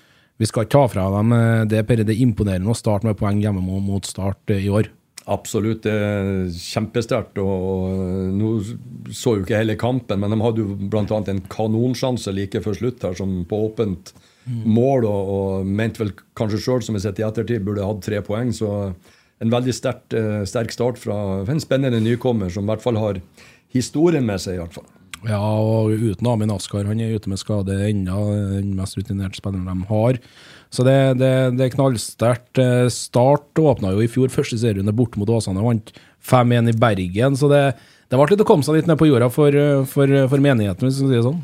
[0.41, 3.41] Vi skal ikke ta fra dem eh, det, Det er imponerende å starte med poeng
[3.43, 4.89] hjemme mot, Start eh, i år.
[5.31, 7.39] Absolutt, det er kjempesterkt.
[7.39, 8.49] Nå
[9.15, 11.05] så jo ikke hele kampen, men de hadde jo bl.a.
[11.07, 14.13] en kanonsjanse like før slutt her, som på åpent
[14.49, 18.19] mål, og, og mente vel kanskje sjøl, som vi sitter i ettertid, burde hatt tre
[18.25, 18.51] poeng.
[18.55, 18.71] Så
[19.41, 20.17] en veldig sterk,
[20.49, 21.17] sterk start fra
[21.49, 23.21] en spennende nykommer, som i hvert fall har
[23.73, 24.57] historien med seg.
[24.57, 24.89] i hvert fall.
[25.27, 26.87] Ja, og uten Amin Askar.
[26.89, 28.21] Han er ute med skade ennå,
[28.55, 30.17] den mest rutinerte spilleren de har.
[30.71, 32.59] Så det, det, det er knallsterkt.
[32.61, 35.91] Eh, Start åpna jo i fjor første serierunde bort mot Åsane, vant
[36.23, 37.35] 5-1 i Bergen.
[37.39, 37.63] Så det,
[38.07, 39.57] det ble litt å komme seg litt ned på jorda for,
[39.91, 41.41] for, for menigheten, hvis vi skal si det sånn.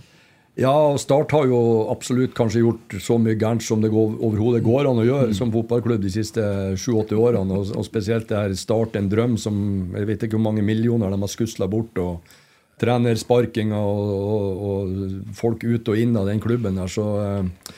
[0.58, 1.60] Ja, Start har jo
[1.94, 5.38] absolutt kanskje gjort så mye gærent som det overhodet går an å gjøre mm.
[5.38, 6.42] som fotballklubb de siste
[6.82, 7.60] sju-åtte årene.
[7.60, 9.60] Og, og, spesielt det her Start en drøm som
[9.94, 12.00] jeg vet ikke hvor mange millioner de har skusla bort.
[12.02, 12.36] og
[12.78, 16.92] trenersparkinga og, og, og, folk ut og inn av den klubben der.
[16.92, 17.72] Så eh,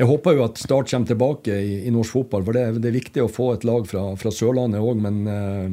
[0.00, 2.44] jeg håper jo at Start kommer tilbake i, i norsk fotball.
[2.46, 5.66] For det, det, er viktig å få et lag fra, fra Sørlandet òg, men eh,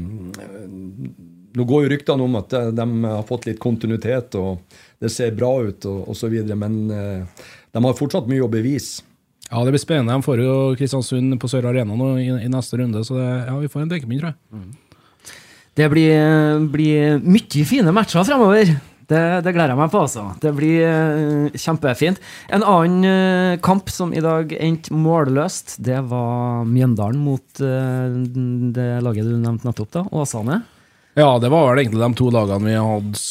[1.58, 4.60] nå går jo ryktene om at de, de, har fått litt kontinuitet og
[5.02, 6.36] det ser bra ut og osv.
[6.60, 9.06] Men eh, de har fortsatt mye å bevise.
[9.48, 10.18] Ja, det blir spennende.
[10.18, 13.56] De får jo Kristiansund på Sør Arena nå i, i, neste runde, så det, ja,
[13.62, 14.40] vi får en dekepinn, tror jeg.
[14.52, 15.34] Mm.
[15.78, 18.76] Det blir, blir mye fine matcher fremover.
[19.08, 20.26] Det, det, gleder jeg meg på, altså.
[20.44, 22.20] Det blir uh, kjempefint.
[22.52, 28.12] En annen uh, kamp som i dag endte målløst, det var Mjøndalen mot uh,
[28.76, 30.60] det laget du nevnte nettopp, da, Åsane.
[31.18, 33.22] Ja, det var vel egentlig de to lagene vi hadde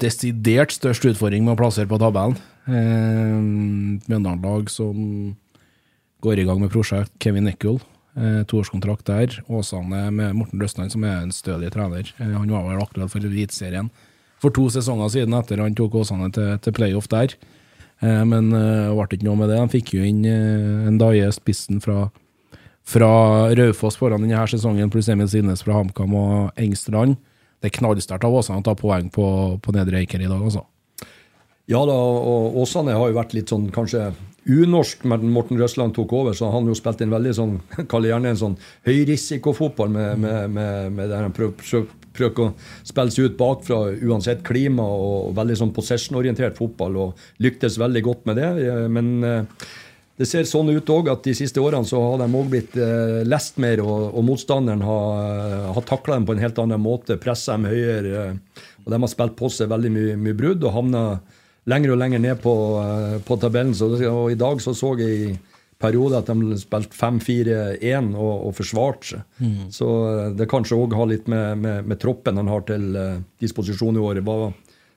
[0.00, 2.38] desidert størst utfordring med å plassere på tabellen.
[2.64, 4.94] Mjøndalen-lag som
[6.24, 7.50] går i gang med prosjekt Kevin
[8.14, 9.40] Eh, toårskontrakt der.
[9.50, 12.12] Åsane med Morten Røsland, som er en stødig trener.
[12.18, 13.90] Eh, han var vel aktuell for Eliteserien
[14.44, 17.34] for to sesonger siden, etter han tok Åsane til, til playoff der.
[18.04, 19.60] Eh, men det eh, ble ikke noe med det.
[19.60, 22.08] De fikk jo inn eh, en Daje, spissen fra,
[22.84, 23.12] fra
[23.56, 27.16] Raufoss foran denne sesongen, pluss Emil Sines fra HamKam og Engstrand.
[27.62, 29.26] Det er knallsterkt av Åsane å ta poeng på,
[29.64, 30.66] på Nedre Eiker i dag, altså.
[31.70, 34.10] Ja da, og Åsane har jo vært litt sånn kanskje
[34.44, 37.54] unorsk men Morten Røsland tok over, så han jo spilt en veldig sånn,
[37.90, 41.32] kaller gjerne en sånn høyrisikofotball med, med, med, med han
[42.14, 47.80] prøver, å spille seg ut bakfra uansett klima, og veldig sånn possession-orientert fotball, og lyktes
[47.80, 48.50] veldig godt med det.
[48.94, 49.66] Men eh,
[50.14, 53.22] det ser sånn ut òg at de siste årene så har de òg blitt eh,
[53.26, 57.56] lest mer, og, og motstanderen har, har takla dem på en helt annen måte, pressa
[57.56, 58.28] dem høyere.
[58.84, 61.06] og De har spilt på seg veldig mye, mye brudd og havna
[61.70, 63.74] lenger og lenger ned på, eh, på tabellen.
[63.74, 65.34] Så, og I dag så, så jeg
[65.74, 69.24] i perioder at de spilte 5-4-1 og, og forsvarte seg.
[69.38, 69.70] Mm.
[69.74, 73.22] Så eh, det kanskje òg har litt med, med, med, troppen han har til uh,
[73.42, 74.24] disposisjon i året.
[74.24, 74.50] Hva,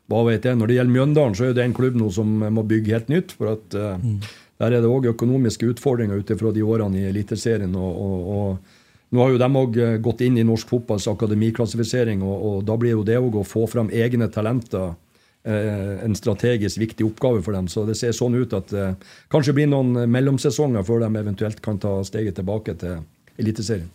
[0.08, 0.58] hva vet jeg.
[0.58, 3.36] Når det gjelder Mjøndalen, så er det en klubb nå som må bygge helt nytt.
[3.38, 4.20] for at mm.
[4.58, 7.76] Der er det òg økonomiske utfordringer ut ifra de årene i Eliteserien.
[7.78, 8.78] Og, og, og,
[9.14, 12.96] nå har jo de òg gått inn i norsk fotballs akademiklassifisering, og, og da blir
[12.96, 15.07] jo det òg å få fram egne talenter Eh,
[15.48, 17.70] en strategisk viktig oppgave for dem.
[17.72, 18.98] Så det ser sånn ut at det eh,
[19.32, 23.00] kanskje blir noen mellomsesonger før de eventuelt kan ta steget tilbake til
[23.40, 23.88] Eliteserien.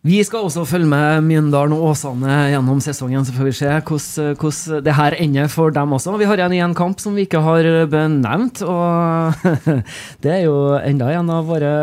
[0.00, 4.38] Vi skal også følge med Mjøndalen og Åsane gjennom sesongen, så får vi se hvordan,
[4.40, 6.14] hvordan det her ender for dem også.
[6.16, 9.36] Vi har igjen én kamp som vi ikke har benevnt, og
[10.24, 11.74] det er jo enda en av våre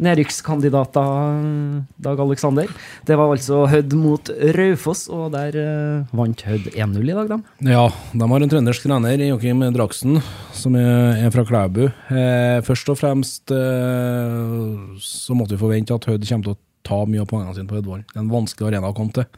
[0.00, 2.70] nedrykkskandidater, Dag Aleksander.
[3.06, 7.70] Det var altså Hødd mot Raufoss, og der uh, vant Hødd 1-0 i dag, de.
[7.72, 10.20] Ja, de har en trøndersk trener, Joakim Draksen,
[10.56, 11.84] som er, er fra Klæbu.
[12.10, 14.56] Eh, først og fremst eh,
[15.04, 17.78] så måtte vi forvente at Hødd kommer til å ta mye av poengene sine på
[17.78, 18.04] Hødvoll.
[18.08, 19.28] Det er en vanskelig arena å komme til.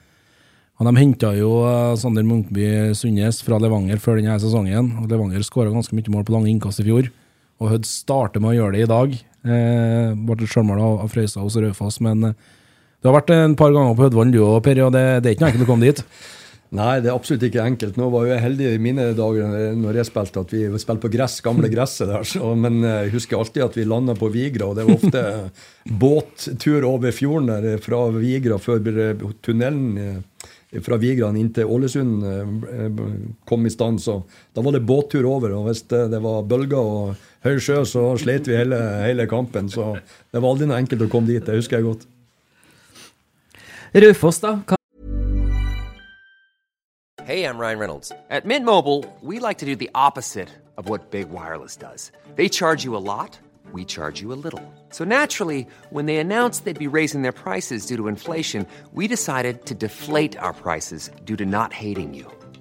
[0.81, 4.89] Og De henta jo uh, Sander Munkby Sundnes fra Levanger før denne sesongen.
[4.99, 7.11] og Levanger skåra ganske mye mål på lange innkast i fjor.
[7.63, 9.15] Og Hødd starter med å gjøre det i dag.
[9.43, 12.53] Eh, ble sjølmål av, av Frøystad hos Raufoss, men eh,
[13.03, 15.35] du har vært en par ganger på Hødvann du òg, Per, og det, det, er
[15.35, 16.03] ikke noe enkelt å komme dit?
[16.79, 17.99] Nei, det er absolutt ikke enkelt.
[18.01, 21.11] Nå var jeg heldig i mine dager eh, når jeg spilte, at vi spilte på
[21.17, 22.29] gress, gamle gresset der.
[22.29, 25.25] Så, men jeg husker alltid at vi landa på Vigra, og det var ofte
[26.05, 28.79] båttur over fjorden der fra Vigra før
[29.43, 30.23] tunnelen
[30.87, 32.23] fra Vigra inn til Ålesund
[33.45, 34.01] kom i stand.
[34.01, 34.23] Så
[34.57, 35.53] da var det båttur over.
[35.59, 39.71] Og hvis det, det var bølger og høy sjø, så slet vi hele, hele, kampen.
[39.71, 39.95] Så
[40.33, 41.43] det var aldri noe enkelt å komme dit.
[41.45, 42.07] Det husker jeg godt.
[43.93, 44.57] Raufoss, da?
[44.67, 44.79] Hva
[47.25, 48.11] Hey, I'm Ryan Reynolds.
[48.31, 52.11] At Mint Mobile, we like to do the opposite of what Big Wireless does.
[52.35, 53.39] They charge you a lot,
[53.73, 54.61] we charge you a little.
[54.91, 59.67] So naturally, when they announced they'd be raising their prices due to inflation, we decided
[59.67, 62.27] to deflate our prices due to not hating you.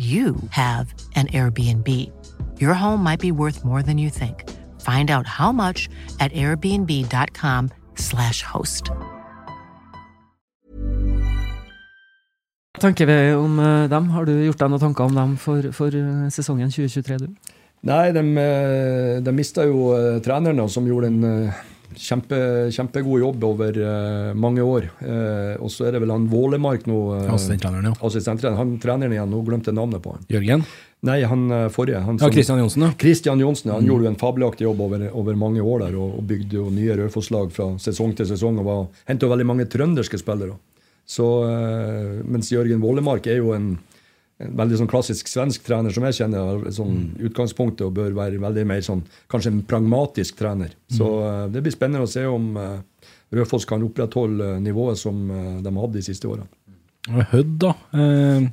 [0.00, 1.88] you have an Airbnb.
[2.58, 4.48] Your home might be worth more than you think.
[4.80, 8.90] Find out how much at airbnb.com/slash host.
[12.72, 14.08] Hva tenker vi om eh, dem?
[14.14, 17.28] Har du gjort deg noen tanker om dem for, for eh, sesongen 2023, du?
[17.84, 19.92] Nei, de, eh, de mista jo
[20.24, 21.20] trenerne som gjorde en
[21.96, 22.38] kjempe,
[22.74, 24.86] kjempegod jobb over uh, mange år.
[25.00, 26.98] Uh, og så er det vel han Vålemark nå.
[27.16, 27.94] uh, Assistenttreneren, ja.
[28.06, 28.58] Assistenttreneren.
[28.58, 30.24] Han treneren igjen, nå glemte jeg navnet på han.
[30.30, 30.64] Jørgen?
[31.02, 32.02] Nei, han forrige.
[32.04, 32.90] Han Ja, som- Christian Johnsen, ja.
[33.00, 33.88] Christian Johnsen, han Mm.
[33.88, 36.96] gjorde jo en fabelaktig jobb over, over mange år der, og, og bygde jo nye
[36.96, 40.58] Raufoss-lag fra sesong til sesong, og Henta veldig mange trønderske spillere.
[41.08, 41.24] Så,
[42.28, 43.78] mens Jørgen Vålemark er jo en,
[44.40, 47.30] en veldig sånn klassisk svensk trener, som jeg kjenner sånn Mm.
[47.30, 50.70] utgangspunktet, og bør være veldig mer sånn, kanskje en pragmatisk trener.
[50.90, 51.26] Så Mm.
[51.44, 52.78] eh, det blir spennende å se om uh,
[53.32, 56.48] Rødfoss kan opprettholde eh, nivået som uh, de har hatt de siste årene.
[57.08, 57.74] Hødd, da.
[57.94, 58.48] Eh,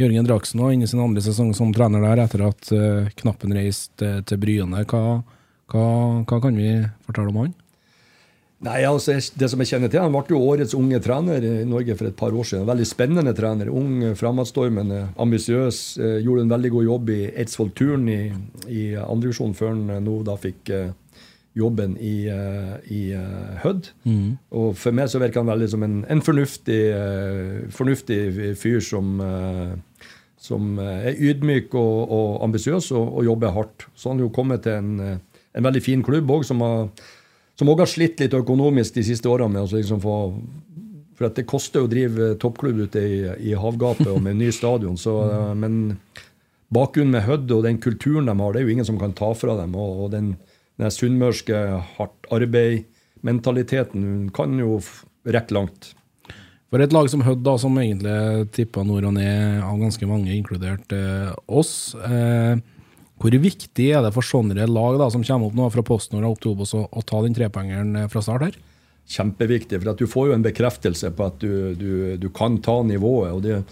[0.00, 3.52] Jørgen Draksen var inne i sin andre sesong som trener der etter at eh, Knappen
[3.52, 4.84] reiste til Bryne.
[4.86, 5.22] Hva,
[5.70, 7.54] hva, hva kan vi fortelle om han?
[8.62, 11.96] Nei, altså, Det som jeg kjenner til, Han ble jo årets unge trener i Norge
[11.98, 12.66] for et par år siden.
[12.68, 13.70] Veldig spennende trener.
[13.70, 15.82] Ung, fremadstormende, ambisiøs.
[15.98, 18.20] Eh, gjorde en veldig god jobb i Eidsvoll Turn i,
[18.68, 20.92] i andredivisjon før han eh, nå da fikk eh,
[21.58, 23.90] jobben i, eh, i eh, Hødd.
[24.06, 24.38] Mm.
[24.56, 28.20] Og for meg så virker han veldig som en, en fornuftig, eh, fornuftig
[28.62, 29.72] fyr som eh,
[30.42, 33.86] som eh, er ydmyk og, og ambisiøs og, og jobber hardt.
[33.94, 36.88] Så han har jo kommet til en, eh, en veldig fin klubb òg, som har
[37.58, 39.52] som også har slitt litt økonomisk de siste årene.
[39.54, 40.18] med å liksom få
[41.16, 43.18] For at det koster å drive toppklubb ute i,
[43.50, 44.96] i havgapet og med ny stadion.
[44.96, 45.98] Så, eh, men
[46.72, 49.32] bakgrunnen med Hødd og den kulturen de har, det er jo ingen som kan ta
[49.36, 49.76] fra dem.
[49.76, 50.34] Og, og den,
[50.80, 51.58] den sunnmørske
[51.98, 54.80] hardt arbeid-mentaliteten kan jo
[55.28, 55.92] rekke langt.
[56.72, 60.32] For et lag som Hødd, da, som egentlig tippa nord og ned av ganske mange,
[60.32, 61.92] inkludert eh, oss.
[62.00, 62.56] Eh,
[63.22, 66.36] hvor viktig er det for sånne lag da, som kommer opp nå fra PostNord og
[66.36, 68.58] Oktobos, å, å ta den trepoengeren eh, fra start her?
[69.12, 73.32] Kjempeviktig, for du får jo en bekreftelse på at du, du, du kan ta nivået.
[73.32, 73.62] og det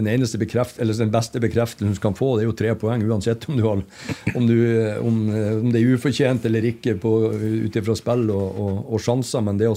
[0.00, 3.56] den bekreft, den beste bekreftelsen du kan få, det er jo tre poeng, uansett om,
[3.58, 3.82] du har,
[4.34, 4.56] om, du,
[5.02, 5.18] om,
[5.60, 9.42] om det er ufortjent eller ikke ut ifra spill og, og, og sjanser.
[9.44, 9.76] Men det å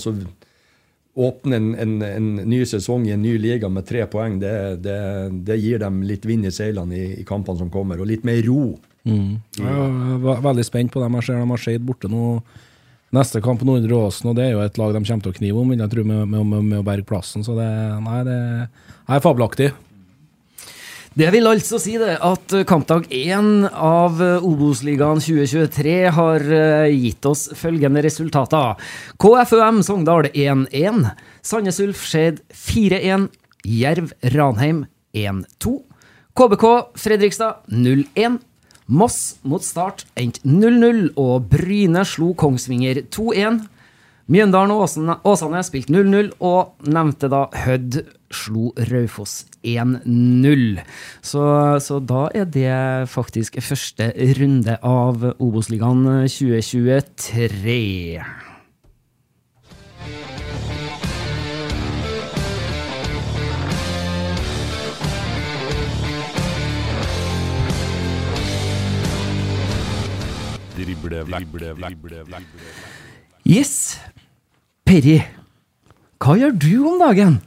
[1.14, 4.54] åpne en, en, en ny sesong i en ny liga med tre poeng, det,
[4.86, 5.02] det,
[5.50, 8.42] det gir dem litt vind i seilene i, i kampene som kommer, og litt mer
[8.48, 8.78] ro.
[9.04, 9.40] Mm.
[9.60, 11.18] Jeg er veldig spent på dem.
[11.20, 12.38] Jeg ser de har Skeid borte nå.
[13.14, 15.38] Neste kamp på Nordre Åsen, og det er jo et lag de kommer til å
[15.38, 17.44] knive om, vil jeg tro, med, med, med, med å berge plassen.
[17.46, 17.68] Så det,
[18.02, 18.38] nei, det
[19.06, 19.68] er fabelaktig.
[21.14, 27.44] Det vil altså si det at kampdag én av Obos-ligaen 2023 har eh, gitt oss
[27.54, 28.82] følgende resultater.
[29.22, 31.04] KFUM Sogndal 1-1.
[31.46, 33.28] Sandnes Ulf Skeid 4-1.
[33.62, 35.76] Jerv Ranheim 1-2.
[36.34, 36.66] KBK
[36.98, 38.42] Fredrikstad 0-1.
[38.94, 43.64] Moss mot Start endte 0-0, og Bryne slo Kongsvinger 2-1.
[44.32, 44.86] Mjøndalen og
[45.34, 50.78] Åsane, spilte 0-0, og nevnte da Hødd slo Raufoss 1-0.
[51.26, 51.44] Så,
[51.84, 52.78] så da er det
[53.12, 58.53] faktisk første runde av Obos-ligaen 2023.
[73.44, 74.00] Yes.
[74.88, 75.18] Perry,
[76.24, 77.42] hva gjør du om dagen?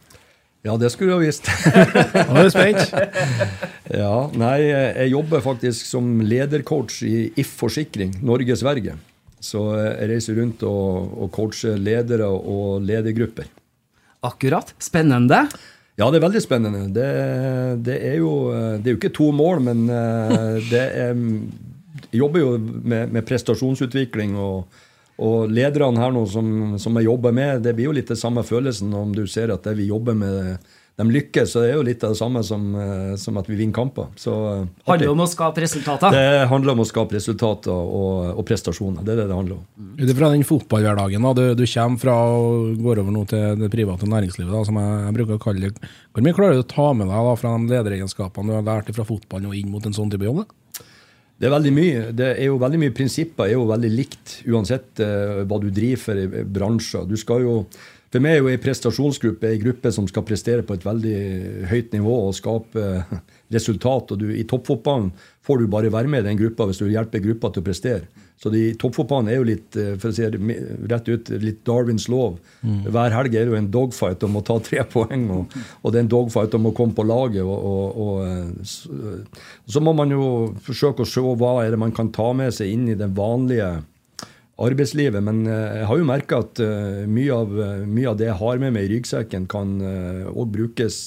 [0.67, 1.47] Ja, det skulle du ha visst.
[2.29, 2.95] Nå er du spent.
[4.03, 8.97] ja, nei, jeg jobber faktisk som ledercoach i If Forsikring, Norge Sverige.
[9.41, 13.49] Så jeg reiser rundt og, og coacher ledere og ledergrupper.
[14.27, 14.75] Akkurat.
[14.83, 15.45] Spennende.
[15.97, 16.83] Ja, det er veldig spennende.
[16.93, 17.07] Det,
[17.87, 21.15] det, er, jo, det er jo ikke to mål, men eh, det er
[22.19, 24.37] jobber jo med, med prestasjonsutvikling.
[24.41, 24.85] og
[25.17, 28.43] og lederne her nå som, som, jeg jobber med, det blir jo litt det samme
[28.45, 31.53] følelsen om du ser at det vi jobber med, de lykkes.
[31.53, 34.11] Så det er jo litt av det samme som, eh, som at vi vinner kamper.
[34.17, 36.13] Så, eh, handler om å skape resultater?
[36.13, 39.05] Det handler om å skape resultater og, og prestasjoner.
[39.05, 39.65] Det er det det handler om.
[39.97, 44.09] Ut ifra den fotballhverdagen du, du, kommer fra og går over nå til det private
[44.09, 45.93] næringslivet, da, som jeg, jeg, bruker å kalle det.
[46.13, 48.93] Hvor mye klarer du å ta med deg da, fra de lederegenskapene du har lært
[48.97, 50.45] fra fotballen og inn mot en sånn type jobb?
[50.45, 50.66] Da?
[51.37, 52.05] Det er veldig mye.
[52.17, 56.03] Det er jo veldig mye prinsipper er jo veldig likt, uansett uh, hva du driver
[56.07, 57.05] for i bransjer.
[57.09, 57.59] Du skal jo,
[58.13, 61.17] For meg er jo ei prestasjonsgruppe ei gruppe som skal prestere på et veldig
[61.69, 63.19] høyt nivå og skape uh,
[63.53, 64.15] resultat.
[64.15, 65.11] og du, I toppfotballen
[65.45, 68.26] får du bare være med i den gruppa hvis du hjelper gruppa til å prestere.
[68.37, 70.57] Så de, toppfotballen er jo litt eh, for å si det
[70.91, 72.37] rett ut, litt Darwins lov.
[72.61, 72.85] Mm.
[72.93, 76.03] Hver helg er det jo en dogfight om å ta tre poeng, og, og det
[76.03, 77.41] er en dogfight om å komme på laget.
[77.47, 80.29] Og, og, og eh, så, eh, så, må man jo
[80.67, 83.79] forsøke å se hva er det man kan ta med seg inn i det vanlige
[84.61, 85.25] arbeidslivet.
[85.25, 86.61] Men jeg har jo merka at
[87.13, 87.51] mye av,
[87.85, 89.75] mye, av, det jeg har med meg i ryggsekken, kan
[90.33, 91.01] òg brukes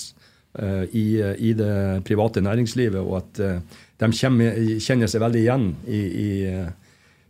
[0.53, 1.71] i, i, det
[2.05, 3.41] private næringslivet, og at
[4.05, 6.29] de kjenner seg veldig igjen i, i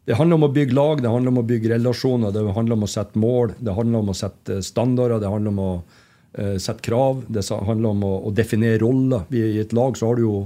[0.06, 2.86] det handler om å bygge lag, det handler om å bygge relasjoner, det handler om
[2.86, 6.82] å sette mål, det handler om å sette standarder, det handler om å uh, sette
[6.86, 9.28] krav, det handler om å, å, definere roller.
[9.30, 10.38] I et lag så har du jo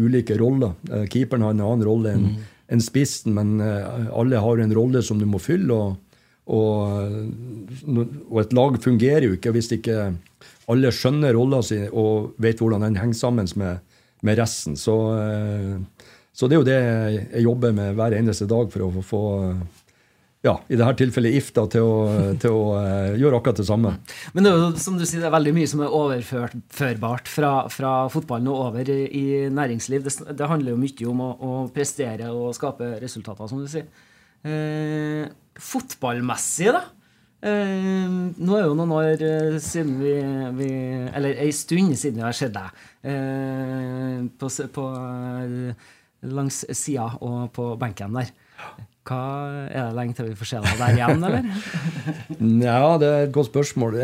[0.00, 0.74] ulike roller.
[0.90, 2.40] Uh, keeperen har en annen rolle enn mm.
[2.74, 5.76] en spissen, men uh, alle har en rolle som du må fylle.
[5.76, 6.18] Og,
[6.50, 7.22] og,
[8.26, 10.08] og, et lag fungerer jo ikke hvis ikke
[10.72, 13.86] alle skjønner rolla si og vet hvordan den henger sammen med,
[14.26, 14.74] med resten.
[14.74, 14.96] Så
[16.32, 16.80] så det er jo det
[17.36, 19.22] jeg jobber med hver eneste dag for å få
[20.42, 21.98] ja, i dette tilfellet gifta til å,
[22.42, 23.92] til å uh, gjøre akkurat det samme.
[24.34, 27.52] Men det er jo som du sier, det er veldig mye som er overførbart fra,
[27.70, 30.02] fra fotballen og over i, i næringsliv.
[30.02, 33.86] Det, det, handler jo mye om å, å, prestere og skape resultater, som du sier.
[34.42, 35.30] Eh,
[35.62, 36.82] fotballmessig, da?
[37.46, 38.10] Eh,
[38.42, 40.12] nå er jo noen år eh, siden vi,
[40.60, 40.68] vi
[41.10, 44.84] Eller ei stund siden vi har sett deg eh, på, på
[46.22, 48.32] langs sida og på benken der.
[49.02, 49.18] Hva,
[49.66, 51.46] er det lenge til vi får se deg der igjen, eller?
[52.68, 53.98] ja, det er et godt spørsmål.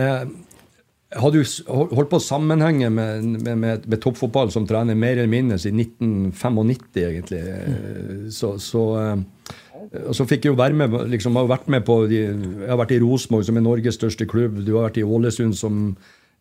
[1.09, 5.31] Hadde jo holdt på å sammenhenge med, med, med, med, toppfotball som trener mer eller
[5.31, 7.41] mindre siden 1995, egentlig.
[7.47, 8.27] Mm.
[8.35, 12.35] Så, så, eh, så, fikk jeg jo være med liksom, har vært med på Jeg
[12.67, 14.61] har vært i Rosenborg, som er Norges største klubb.
[14.67, 15.95] Du har vært i Ålesund, som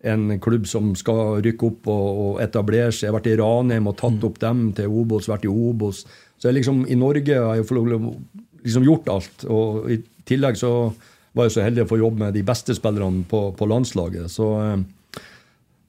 [0.06, 3.08] en klubb som skal rykke opp og, og etablere seg.
[3.08, 4.26] Jeg har vært i Ranheim og tatt mm.
[4.30, 6.04] opp dem til Obos, vært i Obos.
[6.38, 7.66] Så jeg liksom, i Norge har jeg
[8.64, 9.48] liksom gjort alt.
[9.50, 10.92] Og i tillegg så
[11.38, 14.30] var jeg så heldig å få jobbe med de beste spillerne på, på landslaget.
[14.34, 15.24] Så, eh,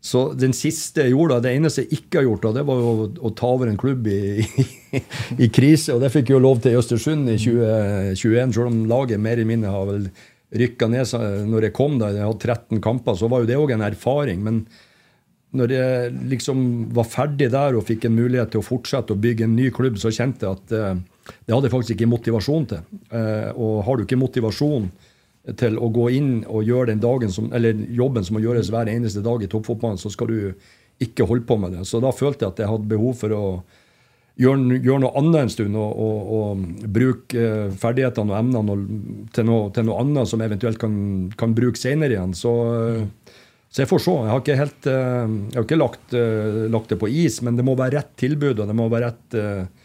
[0.08, 3.34] så, den siste jeg gjorde, det eneste jeg ikke har gjort, det var å, å
[3.36, 4.66] ta over en klubb i, i,
[5.44, 5.96] i, krise.
[5.96, 9.36] Og det fikk jeg jo lov til i Østersund i 2021, selv om laget mer
[9.36, 10.10] eller mindre har vel
[10.54, 11.10] rykka ned
[11.48, 14.40] når jeg kom der, jeg hadde 13 kamper, så var jo det òg en erfaring.
[14.44, 14.62] Men
[15.56, 16.58] når jeg liksom
[16.96, 20.00] var ferdig der og fikk en mulighet til å fortsette å bygge en ny klubb,
[20.00, 20.98] så kjente jeg at eh,
[21.44, 22.82] det hadde jeg faktisk ikke motivasjon til.
[23.12, 24.90] Eh, og har du ikke motivasjon
[25.56, 29.24] til å gå inn og gjøre den dagen som, jobben som må gjøres hver eneste
[29.24, 30.40] dag i toppfotballen, så skal du
[31.00, 31.86] ikke holde på med det.
[31.88, 33.44] Så da følte jeg at jeg hadde behov for å
[34.38, 38.78] gjøre gjør noe annet en stund og, og, og bruke eh, ferdighetene og emnene
[39.34, 40.94] til, noe, til, noe, annet som eventuelt kan,
[41.38, 42.36] kan bruke senere igjen.
[42.38, 43.34] Så, eh,
[43.66, 44.14] så, jeg får se.
[44.14, 46.16] Jeg har ikke helt eh, jeg har ikke lagt,
[46.76, 49.38] lagt, det på is, men det må være rett tilbud og det må være rett
[49.38, 49.84] uh,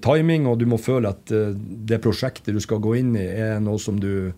[0.00, 3.80] timing, og du må føle at det prosjektet du skal gå inn i, er noe
[3.80, 4.32] som du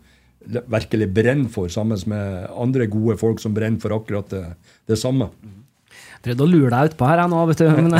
[0.44, 4.42] virkelig brenner for, sammen med andre gode folk som brenner for akkurat det,
[4.90, 5.30] det samme.
[6.24, 7.66] Prøvde å lure deg utpå her, jeg nå, vet du.
[7.84, 7.98] Men...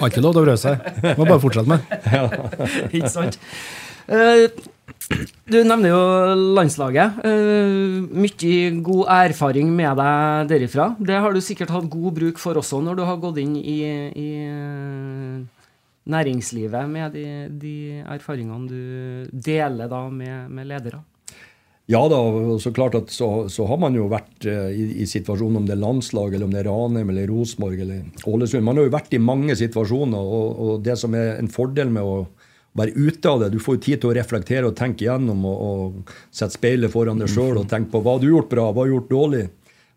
[0.00, 0.88] Har ikke lov til å prøve seg.
[1.18, 1.80] Må bare fortsette med.
[2.98, 3.38] ikke sant.
[4.08, 4.48] Uh,
[5.48, 6.00] du nevner jo
[6.56, 7.20] landslaget.
[7.24, 10.90] Uh, mye god erfaring med deg derifra.
[10.98, 13.78] Det har du sikkert hatt god bruk for også når du har gått inn i,
[14.18, 15.38] i uh,
[16.08, 17.26] næringslivet med de,
[17.60, 17.76] de,
[18.08, 21.02] erfaringene du deler da med, med ledere.
[21.88, 22.18] Ja da,
[22.60, 25.72] så klart at så, så har man jo vært uh, i, i situasjonen, om det
[25.72, 28.66] er landslag, eller om det er Ranheim eller Rosenborg eller Ålesund.
[28.66, 32.04] Man har jo vært i mange situasjoner, og, og, det som er en fordel med
[32.04, 32.26] å,
[32.78, 33.48] være ute av det.
[33.54, 37.18] Du får jo tid til å reflektere og tenke igjennom og, og sette speilet foran
[37.18, 39.40] deg sjøl og tenke på hva har du gjort bra, hva har du gjort dårlig.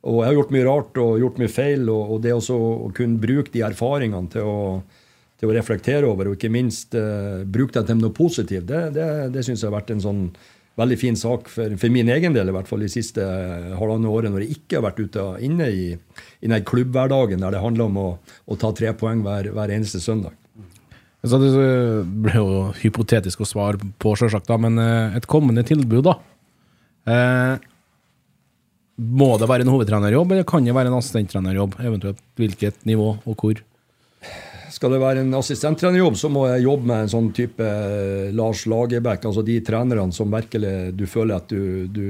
[0.02, 2.90] Og jeg har gjort mye rart og gjort mye feil, og, og det også å
[2.98, 4.64] kunne bruke de erfaringene til å,
[5.38, 9.12] til å reflektere over, og ikke minst uh, bruke det til noe positivt, det, det,
[9.36, 10.24] det syns jeg har vært en sånn
[10.82, 14.12] veldig fin sak for, for, min egen del, i hvert fall de siste eh, halvannet
[14.12, 17.88] året, når jeg ikke har vært ute inne i, i den klubbhverdagen der det handler
[17.88, 18.10] om å,
[18.46, 20.36] å ta tre poeng hver, hver eneste søndag.
[21.22, 21.52] Så det
[22.26, 26.18] ble jo hypotetisk å svare på, selvsagt, men eh, et kommende tilbud, da.
[27.12, 27.68] Eh,
[29.02, 31.78] må det være en hovedtrenerjobb, eller kan det være en assistenttrenerjobb?
[31.82, 33.62] Eventuelt hvilket nivå og hvor?
[34.72, 38.64] Skal det være en assistenttrenerjobb, så må jeg jobbe med en sånn type eh, Lars
[38.72, 39.26] Lagerbäck.
[39.28, 42.06] Altså de trenerne som virkelig du føler at du, du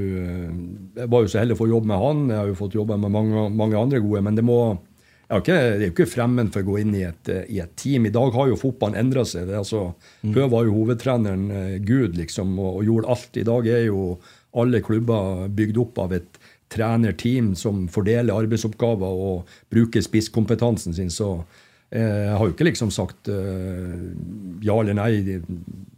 [0.99, 2.23] Jeg var jo så heldig å få jobbe med han.
[2.29, 4.21] Jeg har jo fått jobbe med mange, mange andre gode.
[4.27, 4.59] Men det må
[5.31, 8.05] ikke, det er jo ikke fremmed for å gå inn i et, i et, team.
[8.05, 9.49] I dag har jo fotballen endra seg.
[9.49, 9.87] Det, altså,
[10.21, 10.35] mm.
[10.37, 11.49] Før var jo hovedtreneren
[11.87, 13.41] Gud liksom, og, og, gjorde alt.
[13.41, 14.05] I dag er jo
[14.61, 16.41] alle klubber bygd opp av et
[16.71, 21.09] trenerteam som fordeler arbeidsoppgaver og bruker spisskompetansen sin.
[21.11, 21.39] Så
[21.91, 23.95] jeg har jo ikke liksom sagt uh,
[24.63, 25.41] ja eller nei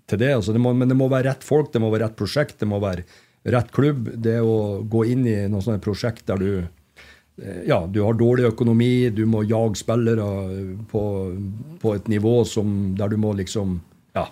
[0.09, 0.31] til det.
[0.39, 2.69] Altså, det må, men det må være rett folk, det må være rett prosjekt, det
[2.71, 3.05] må være
[3.53, 4.09] rett klubb.
[4.17, 6.49] Det å gå inn i noe sånt prosjekt der du
[7.41, 10.25] Eh, ja, du har dårlig økonomi, du må jage spillere
[10.91, 11.03] på,
[11.81, 13.79] på et nivå som, der du må liksom
[14.13, 14.27] Ja.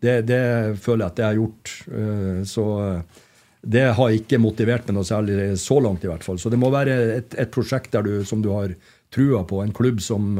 [0.00, 1.72] Det, det, føler jeg at det har gjort.
[1.90, 3.24] Eh, så eh,
[3.68, 6.38] det har ikke motivert meg noe særlig så langt, i hvert fall.
[6.38, 8.72] Så det må være et, et prosjekt du, som du har
[9.14, 9.62] trua på.
[9.62, 10.38] En klubb som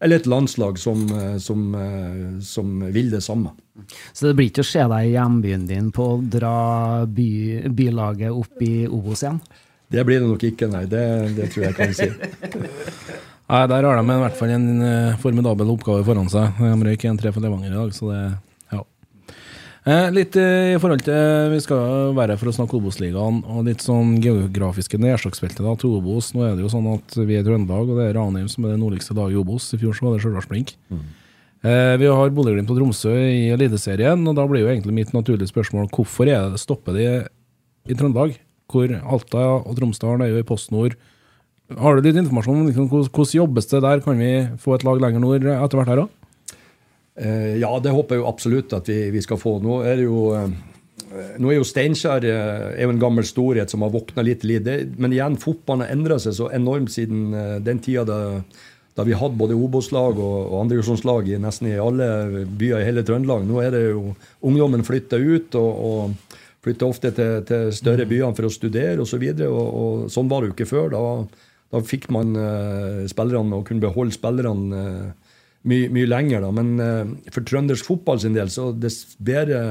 [0.00, 1.02] Eller et landslag som,
[1.38, 1.64] som,
[2.40, 3.50] som vil det samme.
[4.12, 8.32] Så det blir ikke å se deg i hjembyen din på å dra by, bylaget
[8.32, 9.42] opp i Obos igjen?
[9.92, 10.86] Det blir det nok ikke, nei.
[10.88, 11.04] Det,
[11.36, 12.08] det tror jeg kan si.
[13.52, 14.70] nei, Der har de i hvert fall en
[15.20, 16.62] formidabel oppgave foran seg.
[16.64, 18.22] De røyk 1-3 for Levanger i dag, så det.
[18.30, 18.38] Eh,
[20.12, 24.18] litt uh, i forhold til Vi skal være for å snakke Obos-ligaen og litt sånn
[24.20, 26.34] geografiske nedslagsfeltet til Obos.
[26.36, 28.66] Nå er det jo sånn at vi er i Trøndelag, og det er Ranheim som
[28.66, 29.70] er det nordligste laget i Obos.
[29.72, 30.74] I fjor så var det Stjørdals-Blink.
[30.92, 31.08] Mm.
[31.60, 35.52] Eh, vi har Bodø-Glimt og Tromsø i Eliteserien, og da blir jo egentlig mitt naturlige
[35.52, 37.10] spørsmål hvorfor er det stopper de
[37.88, 38.38] i Trøndelag?
[38.70, 40.96] hvor Alta og Tromsdalen er jo i PostNord.
[41.78, 44.02] Har du litt informasjon om liksom, hvordan jobbes det der?
[44.04, 46.16] Kan vi få et lag lenger nord etter hvert her òg?
[47.16, 49.58] Eh, ja, det håper jeg jo absolutt at vi, vi skal få.
[49.62, 50.50] Nå er det jo eh,
[51.42, 54.68] nå er jo Steinkjer eh, er en gammel storhet som har våkna litt litt.
[55.00, 57.32] Men igjen, fotballen har endra seg så enormt siden
[57.66, 58.20] den tida da,
[58.96, 63.46] da vi hadde både Obos-lag og, og andredivisjonslag nesten i alle byer i hele Trøndelag.
[63.48, 64.12] Nå er det jo
[64.46, 65.58] Ungdommen flytter ut.
[65.58, 69.22] og, og flytter ofte til, til større byer for å studere osv.
[69.22, 70.92] Og, så og, og sånn var det jo ikke før.
[70.92, 71.02] Da,
[71.72, 75.19] da fikk man uh, spillerne og kunne beholde spillerne uh,
[75.68, 76.44] mye, mye lenger.
[76.46, 76.52] Da.
[76.56, 79.62] Men uh, for trøndersk fotball sin del, så dess bedre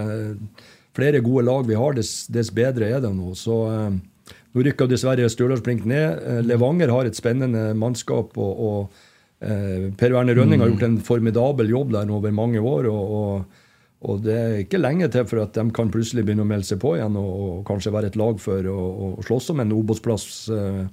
[0.98, 3.32] flere gode lag vi har, dess, dess bedre er det nå.
[3.38, 6.44] Så nå rykker dessverre Stjørdals-Blink ned.
[6.50, 8.36] Levanger har et spennende mannskap.
[8.38, 9.06] og, og
[9.40, 10.74] Per Werner Rønning har mm.
[10.74, 12.90] gjort en formidabel jobb der over mange år.
[12.92, 13.60] og, og
[14.08, 16.80] og det er ikke lenge til for at de kan plutselig begynne å melde seg
[16.80, 20.86] på igjen og, og kanskje være et lag for å, slåss om en Obos-plass eh,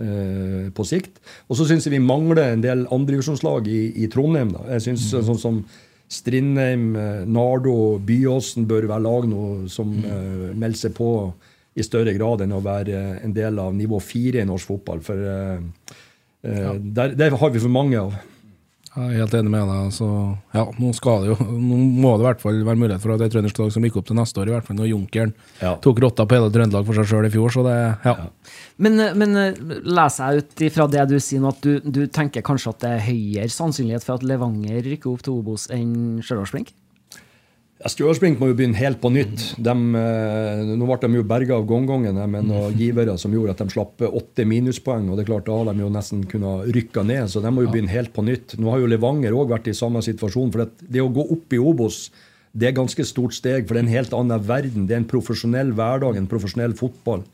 [0.00, 1.18] eh, på sikt.
[1.48, 4.54] Og så syns jeg vi mangler en del andredivisjonslag i, i Trondheim.
[4.54, 4.66] Da.
[4.76, 5.26] Jeg synes mm.
[5.30, 5.64] sånn som
[6.14, 10.04] Strindheim, eh, Nardo, Byåsen bør være lag nå som mm.
[10.04, 11.10] eh, melder seg på
[11.74, 15.02] i større grad enn å være en del av nivå fire i norsk fotball.
[15.02, 15.90] For eh,
[16.46, 16.76] eh, ja.
[17.00, 18.14] der, der har vi for mange av.
[18.94, 19.88] Jeg er helt enig med deg.
[19.96, 20.06] Så
[20.54, 23.22] ja, nå, skal det jo, nå må det i hvert fall være mulighet for at
[23.22, 25.32] det er trøndersk lag som gikk opp til neste år, i hvert fall når Junkeren
[25.58, 25.72] ja.
[25.82, 27.50] tok rotta på hele Trøndelag for seg sjøl i fjor.
[27.56, 27.74] så det,
[28.06, 28.14] ja.
[28.14, 28.54] ja.
[28.86, 29.34] Men, men
[29.82, 32.94] leser jeg ut ifra det du sier nå, at du, du, tenker kanskje at det
[32.94, 36.70] er høyere sannsynlighet for at Levanger rykker opp til Obos enn Stjørdals-Blink?
[37.84, 39.42] Stjørdalsblink må jo begynne helt på nytt.
[39.60, 43.60] De, eh, nå ble de jo berga av gongongene med noen givere som gjorde at
[43.60, 45.10] de slapp åtte minuspoeng.
[45.10, 47.66] og det er klart Da har de jo nesten kunnet rykke ned, så de må
[47.66, 48.56] jo begynne helt på nytt.
[48.56, 50.50] Nå har jo Levanger òg vært i samme situasjon.
[50.50, 52.10] for Det å gå opp i Obos
[52.56, 54.86] det er ganske stort steg, for det er en helt annen verden.
[54.86, 57.24] Det er en profesjonell hverdag, en profesjonell fotball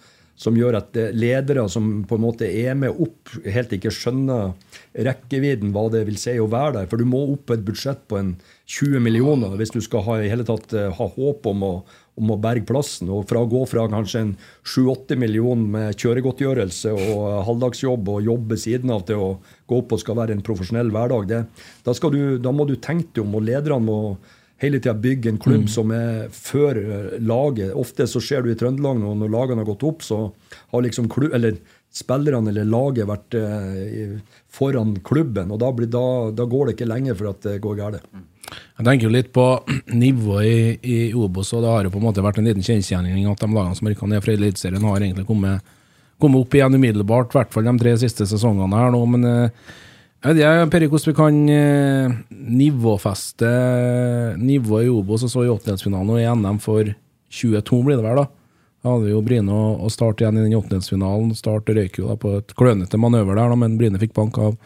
[0.41, 4.55] som gjør at ledere som på en måte er med opp, helt ikke skjønner
[4.97, 6.89] rekkevidden, hva det vil si å være der.
[6.89, 8.31] For du må opp på et budsjett på en
[8.71, 11.73] 20 millioner hvis du skal ha, i hele tatt, eh, ha håp om å,
[12.21, 13.11] om å berge plassen.
[13.11, 18.53] Og fra å gå fra kanskje en 7-8 millioner med kjøregodtgjørelse og halvdagsjobb og jobb
[18.55, 19.31] ved siden av til å
[19.71, 21.41] gå opp og skal være en profesjonell hverdag, det,
[21.87, 23.99] da, du, da, må du tenke deg om, og lederne må
[24.61, 25.73] hele tida bygge en klubb mm.
[25.73, 27.75] som er før eh, laget.
[27.75, 30.23] Ofte så ser du i Trøndelag nå, når lagene har gått opp, så
[30.71, 31.59] har liksom klubb, eller
[31.91, 34.19] spillerne eller laget vært eh,
[34.51, 35.51] foran klubben.
[35.51, 38.07] Og da, blir, da, da, går det ikke lenger for at det går galt.
[38.51, 39.47] Jeg tenker jo litt på
[40.05, 43.27] nivået i, i Obos, og det har jo på en måte vært en liten kjensgjerning
[43.31, 45.77] at de lagene som rykka ned fra Eliteserien, har egentlig kommet,
[46.23, 49.05] kommet opp igjen umiddelbart, i hvert fall de tre siste sesongene her nå.
[49.17, 49.69] Men eh,
[50.21, 52.19] jeg vet ikke, Peri, hvordan vi kan eh,
[52.61, 53.55] nivåfeste
[54.39, 56.95] nivået i Obos, og så i åttendelsfinalen og i NM for
[57.31, 58.29] 22, blir det vel, da?
[58.81, 61.35] Da hadde vi jo Bryne og og Start igjen i den åttendelsfinalen.
[61.37, 64.57] Start røyk jo da på et klønete manøver der, da, men Bryne fikk bank av,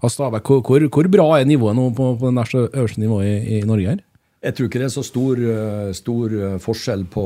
[0.00, 0.46] av Stabæk.
[0.46, 3.94] Hvor, hvor, hvor bra er nivået nå på, på det øverste nivået i, i Norge
[3.96, 4.04] her?
[4.44, 7.24] Jeg tror ikke det er så stor, eh, stor eh, forskjell på,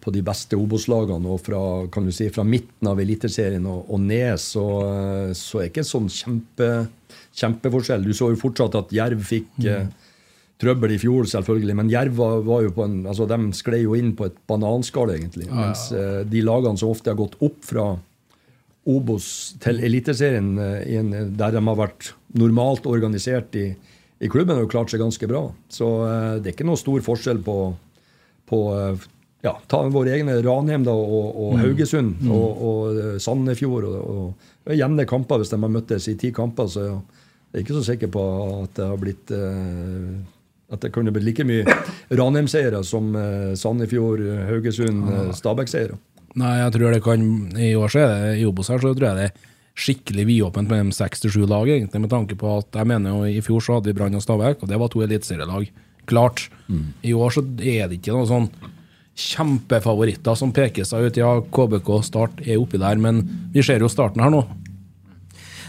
[0.00, 1.28] på de beste Obos-lagene.
[1.34, 1.60] Og fra,
[1.92, 5.74] kan du si, fra midten av Eliteserien og, og ned, så, eh, så er det
[5.74, 6.70] ikke en sånn kjempe,
[7.36, 8.08] kjempeforskjell.
[8.08, 9.92] Du så jo fortsatt at Jerv fikk eh,
[10.64, 11.76] trøbbel i fjor, selvfølgelig.
[11.78, 15.14] Men Jerv var, var jo på en, altså de sklei jo inn på et bananskall,
[15.14, 15.46] egentlig.
[15.52, 17.92] Mens eh, de lagene som ofte har gått opp fra
[18.90, 19.26] Obos
[19.64, 23.70] til Eliteserien, eh, der de har vært normalt organisert i,
[24.20, 25.46] i klubben, har jo klart seg ganske bra.
[25.72, 27.58] Så eh, det er ikke noe stor forskjell på,
[28.50, 29.08] på eh,
[29.44, 33.88] ja, ta våre egne Ranheim da, og, og Haugesund og, og eh, Sandefjord.
[33.90, 36.70] Og, og, jevne kamper hvis de har møttes i ti kamper.
[36.72, 38.22] Så jeg er ikke så sikker på
[38.62, 40.14] at det har blitt eh,
[40.72, 41.64] at det kunne blitt like mye
[42.14, 45.98] Ranheim-seere som eh, Sandefjord, Haugesund, eh, Stabæk-seire.
[46.40, 47.26] Nei, jeg tror det kan
[47.60, 50.70] I år så er det i Obos her, så tror jeg det er skikkelig vidåpent
[50.70, 53.62] mellom seks til sju lag, egentlig, med tanke på at jeg mener jo i fjor
[53.62, 55.66] så hadde vi Brann og Stabæk, og det var to eliteserielag.
[56.10, 56.48] Klart.
[57.02, 58.48] I år så er det ikke noe sånn
[59.14, 61.18] kjempefavoritter som peker seg ut.
[61.18, 63.22] Ja, KBK Start er oppi der, men
[63.54, 64.42] vi ser jo starten her nå.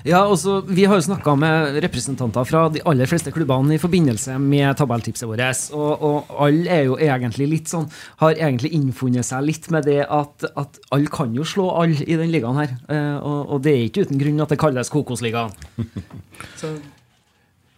[0.05, 4.37] Ja, også, Vi har jo snakka med representanter fra de aller fleste klubbene i forbindelse
[4.37, 5.41] med tabelltipset vårt.
[5.73, 7.87] Og, og alle er jo egentlig litt sånn
[8.21, 12.19] Har egentlig innfunnet seg litt med det at, at alle kan jo slå alle i
[12.19, 12.75] den ligaen her.
[12.85, 15.55] Eh, og, og det er ikke uten grunn at det kalles Kokosligaen.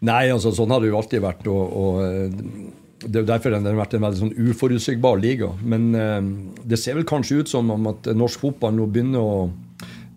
[0.07, 1.47] Nei, altså sånn har det jo alltid vært.
[1.47, 5.53] og, og eh, det er jo derfor den har vært en veldig sånn uforutsigbar liga.
[5.63, 6.19] Men eh,
[6.67, 9.47] det ser vel kanskje ut som om at norsk fotball nå begynner å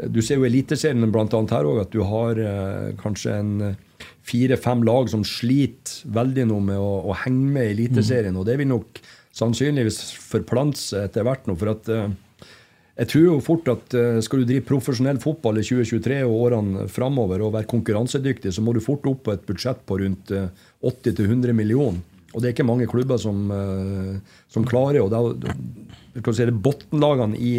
[0.09, 4.84] Du ser jo Eliteserien annet her òg, at du har eh, kanskje en eh, fire-fem
[4.86, 8.38] lag som sliter veldig nå med å, å henge med i Eliteserien.
[8.40, 9.03] Og det vil nok
[9.36, 11.57] sannsynligvis forplante seg etter hvert nå.
[11.61, 12.09] for at eh,
[13.01, 16.86] jeg tror jo fort at eh, skal du drive profesjonell fotball i 2023 og årene
[16.92, 20.51] framover og være konkurransedyktig, så må du fort opp på et budsjett på rundt eh,
[20.84, 22.03] 80-100 millioner.
[22.30, 25.14] Og det er ikke mange klubber som, eh, som klarer og
[26.20, 27.55] kan du si det Bunnlagene i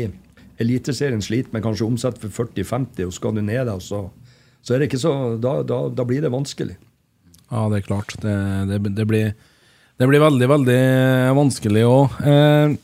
[0.61, 4.05] Eliteserien sliter med kanskje omsett for 40-50, og skal du ned der, så,
[4.61, 6.77] så er det ikke så da, da, da blir det vanskelig.
[7.51, 8.15] Ja, det er klart.
[8.23, 8.35] Det,
[8.69, 9.33] det, det, blir,
[9.99, 10.79] det blir veldig, veldig
[11.35, 12.21] vanskelig òg.
[12.23, 12.77] Eh,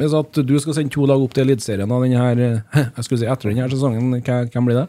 [0.00, 1.90] hvis at du skal sende to lag opp til Eliteserien
[3.20, 4.86] si etter denne sesongen, hvem blir det?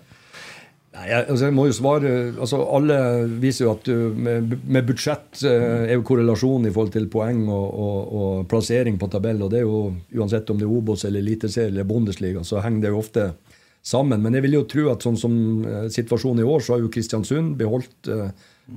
[0.92, 2.96] Nei, jeg, altså jeg må jo svare altså Alle
[3.39, 7.46] viser jo at du, med, med budsjett eh, er jo korrelasjon i forhold til poeng
[7.48, 9.39] og, og, og plassering på tabell.
[9.46, 9.86] og det er jo
[10.20, 13.30] Uansett om det er Obos eller Eliteserien eller Bundesliga, så henger det jo ofte
[13.82, 14.22] sammen.
[14.22, 15.36] Men jeg vil jo tro at sånn som
[15.66, 18.28] eh, situasjonen i år, så har jo Kristiansund beholdt eh,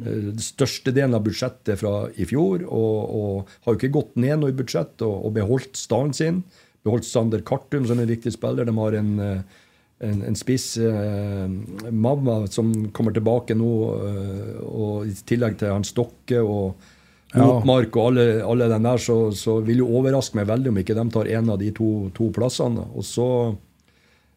[0.01, 2.65] eh, størstedelen av budsjettet fra i fjor.
[2.65, 6.43] Og, og har jo ikke gått ned noe i budsjett og, og beholdt stallen sin.
[6.85, 8.69] Beholdt Sander Kartum som en viktig spiller.
[8.69, 9.61] De har en eh,
[10.03, 11.47] en, en spiss eh,
[11.91, 13.71] Mamma som kommer tilbake nå,
[14.09, 16.91] eh, og i tillegg til han Stokke og
[17.35, 17.49] Ja.
[17.51, 21.03] Og alle, alle den der, så, så vil jo overraske meg veldig om ikke de
[21.11, 22.85] tar en av de to, to plassene.
[22.95, 23.27] Og så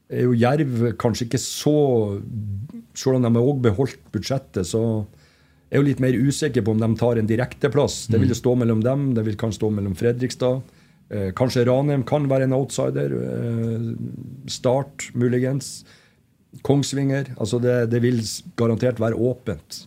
[0.10, 1.76] er jo Jerv kanskje ikke så
[2.98, 4.82] Selv om de har også beholdt budsjettet, så
[5.70, 8.08] er jeg jo litt mer usikker på om de tar en direkteplass.
[8.10, 10.64] Det vil jo stå mellom dem, det vil kanskje stå mellom Fredrikstad.
[11.08, 13.14] Eh, kanskje Ranheim kan være en outsider.
[13.16, 13.88] Eh,
[14.52, 15.86] start, muligens.
[16.68, 17.32] Kongsvinger.
[17.38, 18.20] Altså det, det vil
[18.60, 19.86] garantert være åpent.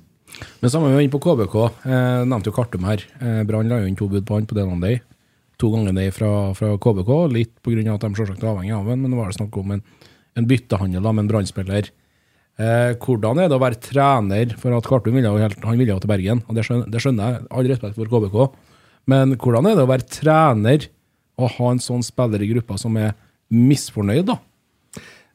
[0.63, 1.57] Men samme vi var inne på KBK.
[1.85, 3.05] Eh, nevnte jo Kartum her.
[3.21, 5.01] Eh, Brann la inn to bud på han på Denon Day.
[5.61, 7.83] To ganger Day fra, fra KBK, litt pga.
[7.93, 9.03] at de selvsagt er avhengig av ham.
[9.03, 9.83] men nå var det snakk om en,
[10.37, 11.91] en byttehandel med en Brann-spiller.
[13.01, 16.43] Hvordan er det å være trener for at Kartum ville jo, han ville til Bergen,
[16.45, 18.57] og det skjønner, det skjønner jeg, all respekt for KBK,
[19.09, 20.89] men hvordan er det å være trener
[21.47, 23.15] og ha en sånn spiller i gruppa som er
[23.51, 24.39] misfornøyd, da?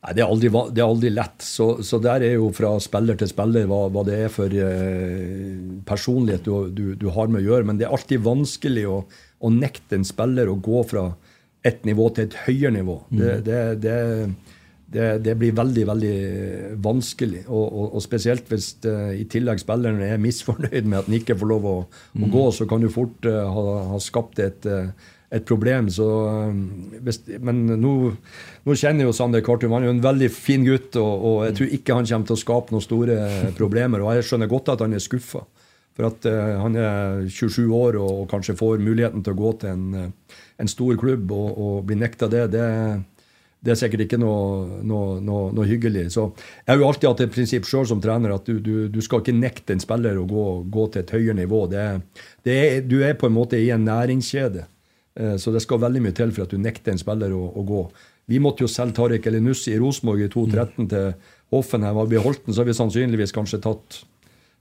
[0.05, 1.41] Nei, det er aldri, det er aldri lett.
[1.41, 5.55] Så, så der er jo fra spiller til spiller hva, hva det er for eh,
[5.87, 7.65] personlighet du, du, du har med å gjøre.
[7.71, 8.99] Men det er alltid vanskelig å,
[9.41, 11.07] å nekte en spiller å gå fra
[11.65, 12.99] et nivå til et høyere nivå.
[13.09, 13.95] Det, det, det,
[14.93, 16.15] det, det blir veldig, veldig
[16.85, 17.41] vanskelig.
[17.47, 21.39] Og, og, og spesielt hvis eh, i tillegg spilleren er misfornøyd med at han ikke
[21.41, 24.93] får lov å, å gå, så kan du fort eh, ha, ha skapt et eh,
[25.33, 25.89] et problem.
[25.93, 26.05] Så,
[26.49, 26.93] um,
[27.45, 27.93] men nå,
[28.65, 31.57] nå kjenner jo Sander Kartum han er jo en veldig fin gutt, og, og jeg
[31.59, 33.19] tror ikke han kommer til å skape noen store
[33.57, 34.03] problemer.
[34.03, 35.45] Og jeg skjønner godt at han er skuffa.
[35.95, 39.51] For at uh, han er 27 år og, og, kanskje får muligheten til å gå
[39.61, 42.65] til en, uh, en stor klubb og, og bli nekta det, det,
[43.63, 46.09] det, er sikkert ikke noe, noe, noe, noe, hyggelig.
[46.17, 48.99] Så Jeg har jo alltid hatt et prinsipp sjøl som trener at du, du, du,
[49.05, 51.63] skal ikke nekte en spiller å gå, gå til et høyere nivå.
[51.71, 52.03] Er,
[52.43, 54.67] er, du er på en måte i en næringskjede.
[55.19, 57.65] Uh, så det skal veldig mye til for at du nekter en spiller å, å
[57.67, 57.85] gå.
[58.31, 60.89] Vi måtte jo selge Tariq Elinussi i Rosenborg i 2013 mm.
[60.91, 62.01] til Hoffenheim.
[62.01, 64.01] Hadde vi holdt den, så har vi sannsynligvis kanskje tatt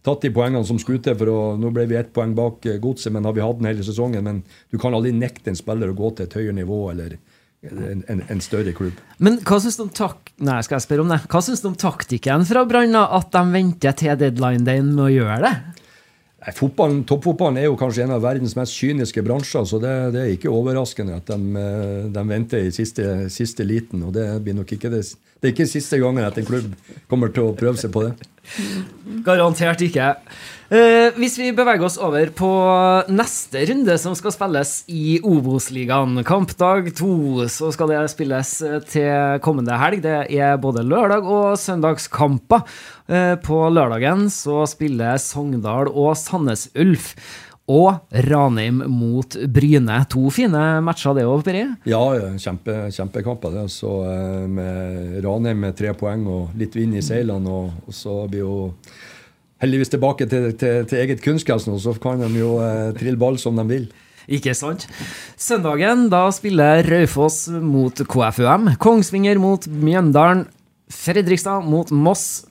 [0.05, 1.17] tatt de poengene som skulle til.
[1.19, 3.71] for å, Nå ble vi ett poeng bak eh, godset, men har vi hatt den
[3.71, 4.27] hele sesongen.
[4.27, 4.43] Men
[4.73, 7.17] du kan aldri nekte en spiller å gå til et høyere nivå eller
[7.65, 8.99] en, en, en større klubb.
[9.25, 11.23] Men hva syns du om tak Nei, skal jeg spørre om det.
[11.33, 15.41] Hva syns du om taktikken fra Brann, at de venter til deadline-dagen med å gjøre
[15.47, 15.84] det?
[16.45, 20.21] Nei, fotballen, Toppfotballen er jo kanskje en av verdens mest kyniske bransjer, så det, det
[20.21, 24.03] er ikke overraskende at de, eh, de venter i siste, siste, liten.
[24.05, 25.07] og Det blir nok ikke det,
[25.41, 26.73] det er ikke siste gangen at en klubb
[27.11, 28.15] kommer til å prøve seg på det.
[29.25, 30.15] Garantert ikke.
[30.73, 32.51] Uh, hvis vi beveger oss over på
[33.13, 36.23] neste runde, som skal spilles i Obos-ligaen.
[36.27, 38.53] Kampdag to, så skal det spilles
[38.91, 40.03] til kommende helg.
[40.05, 42.65] Det er både lørdag- og søndagskamper.
[43.09, 47.13] Uh, på lørdagen så spiller Sogndal og Sandnes Ulf
[47.71, 49.97] og Ranheim mot Bryne.
[50.13, 51.65] To fine matcher, det òg, Peri?
[51.89, 52.03] Ja,
[52.41, 53.55] kjempe, kjempekamper.
[53.55, 53.67] det.
[53.73, 57.49] Så eh, med Ranheim med tre poeng og litt vind i seilene.
[57.49, 58.57] Og, og, så blir jo
[59.65, 63.41] heldigvis tilbake til, til, til eget kunstgress nå, så kan de jo eh, trille ball
[63.41, 63.87] som de vil.
[64.29, 64.87] Ikke sant?
[65.41, 68.75] Søndagen da spiller Raufoss mot KFUM.
[68.81, 70.45] Kongsvinger mot Mjøndalen.
[70.93, 72.45] Fredrikstad mot Moss.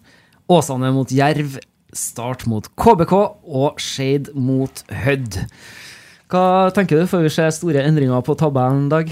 [0.49, 1.59] Åsane mot Jerv.
[1.93, 5.37] Start mot KBK og Shade mot Hødd.
[6.33, 7.07] Hva tenker du?
[7.09, 9.11] Får vi se store endringer på tabellen en dag?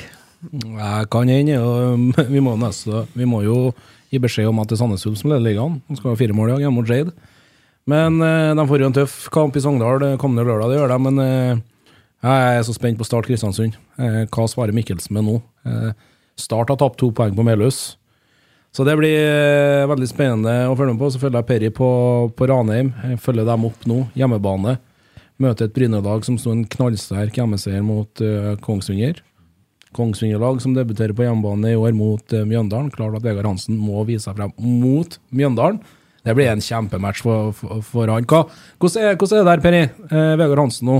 [0.52, 1.60] Jeg kan hende.
[2.34, 3.58] Vi, må vi må jo
[4.10, 5.78] gi beskjed om at det er Sandnes Ulf som leder ligaen.
[5.88, 7.14] De skal ha fire mål i dag hjemme mot Shade.
[7.90, 11.00] Men eh, de får jo en tøff kamp i Sogndal kommende lørdag, det gjør de.
[11.06, 11.62] Men eh,
[12.26, 13.78] jeg er så spent på Start Kristiansund.
[14.02, 15.40] Eh, hva svarer Mikkelsen med nå?
[16.40, 18.00] Start har tapt to poeng på Melhus.
[18.72, 21.10] Så det blir eh, veldig spennende å følge med på.
[21.12, 21.90] Så følger jeg Perry på,
[22.38, 22.94] på Ranheim.
[23.10, 24.06] Jeg følger dem opp nå.
[24.16, 24.78] Hjemmebane.
[25.42, 29.20] Møter et Bryne-lag som sto en knallsterk hjemmeseier mot uh, Kongsvinger.
[29.98, 32.92] Kongsvinger-lag som debuterer på hjemmebane i år mot uh, Mjøndalen.
[32.94, 35.82] Klart at Vegard Hansen må vise seg frem mot Mjøndalen.
[36.22, 38.28] Det blir en kjempematch for, for, for han.
[38.30, 38.46] Hva,
[38.78, 39.84] hvordan, er, hvordan, er, det der, Perry?
[40.06, 41.00] Eh, Vegard Hansen nå.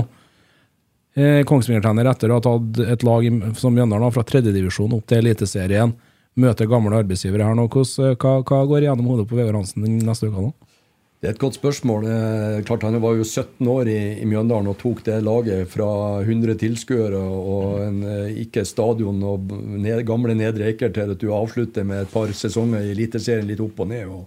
[1.14, 3.28] Eh, Kongsvinger-trener etter å ha tatt et lag
[3.60, 5.94] som Mjøndalen fra tredjedivisjon opp til Eliteserien
[6.40, 7.68] møter gamle arbeidsgivere her nå.
[7.68, 10.48] Hvordan, hva, hva, går gjennom hodet på Vegard Hansen neste uke?
[10.48, 10.52] nå?
[11.22, 12.06] Det er et godt spørsmål.
[12.66, 16.56] klart Han var jo 17 år i, i Mjøndalen og tok det laget fra 100
[16.58, 21.86] tilskuere og en eh, ikke stadion og ned, gamle Nedre Eiker til at du avslutter
[21.86, 24.10] med et par sesonger i Eliteserien litt opp og ned.
[24.10, 24.26] og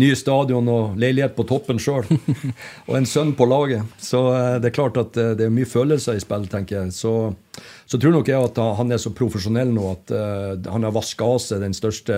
[0.00, 2.08] Nye stadion og leilighet på toppen sjøl.
[2.88, 3.86] og en sønn på laget.
[4.02, 6.96] Så eh, det er klart at eh, det er mye følelser i spill, tenker jeg.
[6.96, 7.14] Så
[7.86, 11.26] så tror nok jeg at han er så profesjonell nå at uh, han har vaska
[11.34, 12.16] av seg den største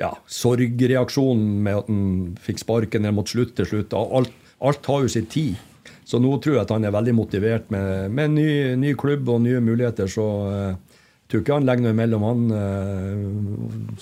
[0.00, 2.06] ja, sorgreaksjonen med at han
[2.42, 3.96] fikk sparken måtte slutte til slutt.
[3.96, 5.60] Alt, alt har jo sin tid.
[6.04, 8.48] Så nå tror jeg at han er veldig motivert med, med ny,
[8.80, 10.10] ny, klubb og nye muligheter.
[10.10, 10.98] Så uh,
[11.30, 13.98] tror ikke han legger noe imellom han uh,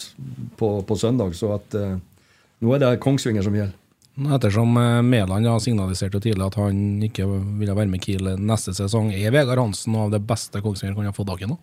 [0.58, 1.36] på, på, søndag.
[1.38, 1.98] Så at uh,
[2.60, 3.76] nå er det Kongsvinger som gjelder.
[4.36, 7.28] Ettersom eh, Mæland har signalisert tidlig at han ikke
[7.60, 11.16] ville være med Kiel neste sesong, er Vegard Hansen av det beste Kongsvinger kan ha
[11.16, 11.56] fått tak i nå?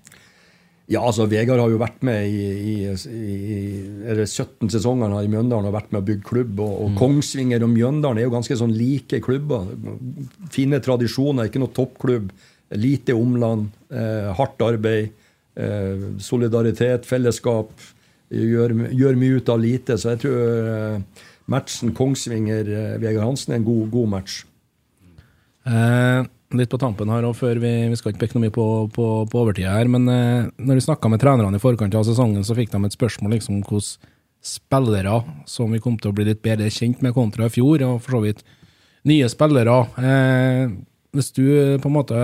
[0.88, 5.76] Ja, altså Vegard har jo vært med i, i, i 17 sesonger i Mjøndalen og
[5.76, 6.62] vært med å bygge klubb.
[6.64, 7.00] Og, og mm.
[7.02, 9.68] Kongsvinger og Mjøndalen er jo ganske sånn like klubber.
[10.56, 12.32] Fine tradisjoner, ikke noe toppklubb.
[12.80, 15.12] Lite omland, eh, hardt arbeid,
[15.60, 17.76] eh, solidaritet, fellesskap.
[18.34, 19.98] Gjør, gjør, mye ut av lite.
[20.00, 24.42] Så jeg tror eh, matchen Kongsvinger-Vegard eh, Hansen er en god, god match.
[25.68, 28.68] Eh, litt på tampen her, og før vi, vi skal ikke peke noe mye på,
[28.96, 32.46] på, på overtida her, men eh, når vi snakka med trenerne i forkant av sesongen,
[32.48, 34.14] så fikk de et spørsmål liksom hvordan
[34.48, 35.18] spillere
[35.50, 38.16] som vi kom til å bli litt bedre kjent med kontra i fjor, og for
[38.18, 38.46] så vidt
[39.08, 39.76] nye spillere.
[40.00, 40.72] Eh,
[41.16, 42.18] hvis du eh, på en måte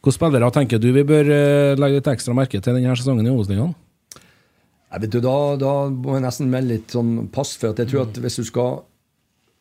[0.00, 3.32] Hvilke spillere tenker du vi bør eh, legge litt ekstra merke til denne sesongen i
[3.32, 3.74] Obos-ligaen?
[4.90, 8.08] Jeg vet du, da, da, må jeg nesten melde litt sånn pass, for jeg tror
[8.08, 8.80] at hvis du skal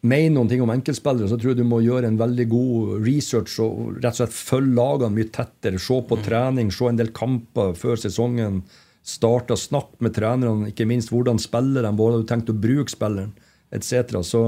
[0.10, 3.60] mene noen ting om enkeltspillere, så tror jeg du må gjøre en veldig god research
[3.62, 5.82] og rett og slett følge lagene mye tettere.
[5.82, 6.24] Se på mm.
[6.26, 8.62] trening, se en del kamper før sesongen
[9.06, 9.60] starter.
[9.60, 13.34] Snakk med trenerne, ikke minst hvordan spiller de, hvordan du tenkt å bruke spilleren,
[13.76, 14.22] etc.
[14.26, 14.44] Så,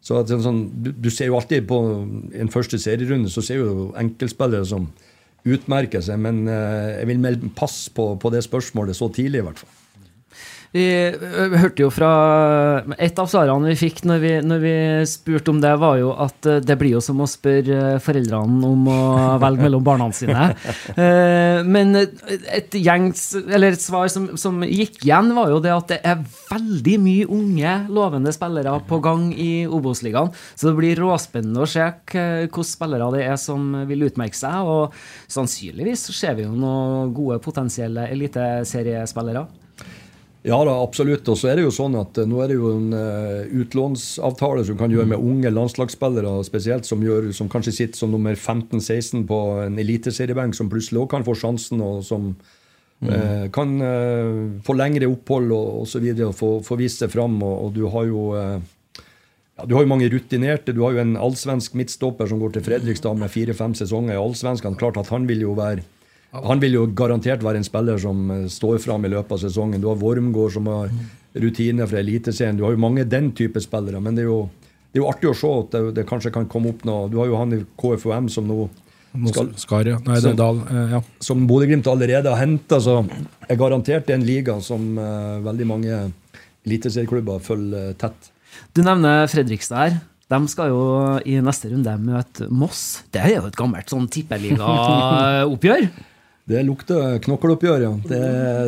[0.00, 1.80] så sånn, du, du, ser jo alltid på
[2.38, 4.88] en første serierunde så ser du enkeltspillere som
[5.46, 9.46] utmerker seg, men eh, jeg vil melde pass på, på det spørsmålet så tidlig, i
[9.46, 9.74] hvert fall.
[10.72, 10.84] Vi
[11.56, 12.10] hørte jo fra
[12.98, 14.74] Et av svarene vi fikk når vi, når vi
[15.08, 18.98] spurte om det, var jo at det blir jo som å spørre foreldrene om å
[19.44, 20.48] velge mellom barna sine.
[20.96, 25.90] Eh, Men et gjengs, eller et svar som, som gikk igjen, var jo det at
[25.94, 30.32] det er veldig mye unge, lovende spillere på gang i Obos-ligaen.
[30.54, 34.66] Så det blir råspennende å se hvilke spillere det er som vil utmerke seg.
[34.66, 34.96] Og
[35.32, 39.46] sannsynligvis så ser vi jo noen gode potensielle eliteseriespillere.
[40.46, 41.26] Ja da, absolutt.
[41.26, 44.62] Og så er det jo sånn at eh, nå er det jo en eh, utlånsavtale
[44.68, 49.24] som kan gjøre med unge landslagsspillere spesielt, som, gjør, som kanskje sitter som nummer 15-16
[49.26, 52.30] på en eliteseriebenk, som plutselig òg kan få sjansen, og som
[53.02, 54.30] eh, kan eh,
[54.62, 56.06] få lengre opphold og osv.
[56.14, 57.40] og, og få, få vist seg fram.
[57.42, 60.76] Og, og du har jo eh, ja, Du har jo mange rutinerte.
[60.76, 64.78] Du har jo en allsvensk midtstopper som går til Fredrikstad med fire-fem sesonger i allsvenskene.
[64.78, 65.82] Klart at han vil jo være
[66.44, 69.80] han vil jo garantert være en spiller som eh, står fram i løpet av sesongen.
[69.82, 70.90] Du har Wormgård som har
[71.36, 72.56] rutine fra Eliteserien.
[72.56, 74.00] Du har jo mange den type spillere.
[74.00, 74.40] Men det er jo,
[74.92, 77.08] det er jo artig å se at det, det kanskje kan komme opp noe.
[77.12, 78.68] Du har jo han i KFUM som nå
[79.32, 79.96] skal, Skar, ja.
[80.04, 80.58] Nei, det er Dal.
[80.68, 81.00] eh, Ja.
[81.24, 82.98] som Bodø-Glimt allerede har henta, så
[83.48, 86.00] er garantert en liga som eh, veldig mange
[86.66, 88.28] eliteserieklubber følger eh, tett.
[88.76, 89.96] Du nevner Fredrikstad her.
[90.26, 90.80] De skal jo
[91.28, 93.04] i neste runde møte Moss.
[93.14, 95.86] Det er jo et gammelt sånn tippeligaoppgjør.
[96.46, 97.88] Det lukter knokkeloppgjør, ja.
[98.06, 98.18] Det,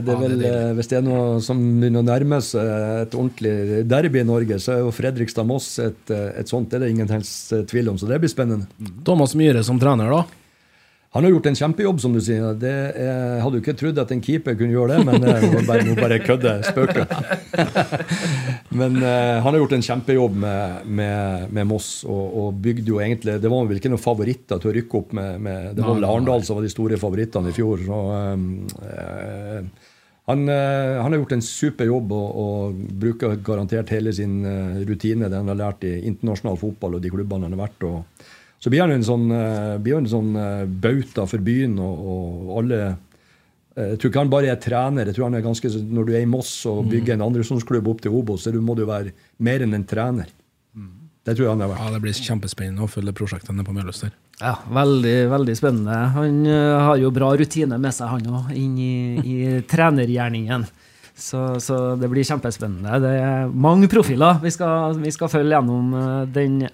[0.02, 2.70] det er vel, det hvis det er noe som begynner å nærme seg
[3.04, 6.66] et ordentlig derby i Norge, så er jo Fredrikstad-Moss et, et sånt.
[6.72, 8.66] Det er det ingen helst eh, tvil om, så det blir spennende.
[9.06, 10.47] Thomas Myhre som trener, da.
[11.16, 12.52] Han har gjort en kjempejobb, som du sier.
[12.60, 15.62] Det jeg hadde jo ikke trodd at en keeper kunne gjøre det, men eh, nå
[15.64, 17.06] bare, nå bare kødder spøker.
[18.78, 23.00] Men uh, han har gjort en kjempejobb med, med, med Moss, og, og bygde jo
[23.02, 25.96] egentlig Det var vel ikke noen favoritter til å rykke opp med, med Det var
[25.96, 27.82] vel Arendal som var de store favorittene i fjor.
[27.88, 28.02] Så,
[28.84, 29.88] uh,
[30.28, 34.82] han, uh, han har gjort en super jobb og, og bruker garantert hele sin eh,
[34.84, 37.86] rutine, det han har lært i internasjonal fotball og de klubbene han har vært.
[37.88, 38.26] Og,
[38.58, 42.56] så blir han en sånn, eh, blir en sånn eh, bauta for byen, og, og
[42.62, 42.96] alle eh,
[43.78, 45.06] Jeg tror ikke han bare er trener.
[45.06, 48.00] jeg tror han er ganske, Når du er i Moss og bygger en andredivisjonsklubb opp
[48.02, 50.32] til Obos, så du må du være mer enn en trener.
[51.28, 51.84] Det tror jeg han har vært.
[51.84, 54.14] Ja, Det blir kjempespennende å følge prosjektene på Meløs der.
[54.40, 55.96] Ja, veldig, veldig spennende.
[56.14, 59.36] Han har jo bra rutine med seg, han òg, inn i, i
[59.68, 60.64] trenergjerningen.
[61.18, 63.00] Så, så det blir kjempespennende.
[63.02, 65.92] Det er mange profiler vi skal, vi skal følge gjennom
[66.30, 66.70] denne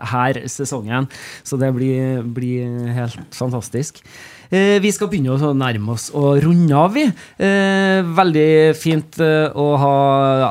[0.53, 1.09] sesongen,
[1.43, 4.03] så det blir, blir helt fantastisk.
[4.51, 7.05] Eh, Vi skal begynne å nærme oss å runde av, vi.
[7.39, 9.95] Eh, Veldig fint eh, å ha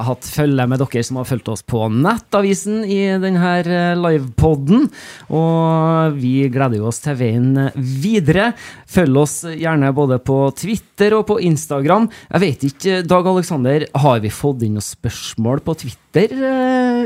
[0.07, 3.53] hatt følge med dere som har fulgt oss på Nettavisen i denne
[3.99, 4.87] livepoden.
[5.33, 8.51] Og vi gleder oss til veien videre.
[8.89, 12.09] Følg oss gjerne både på Twitter og på Instagram.
[12.31, 16.33] Jeg vet ikke, Dag Aleksander, har vi fått inn noen spørsmål på Twitter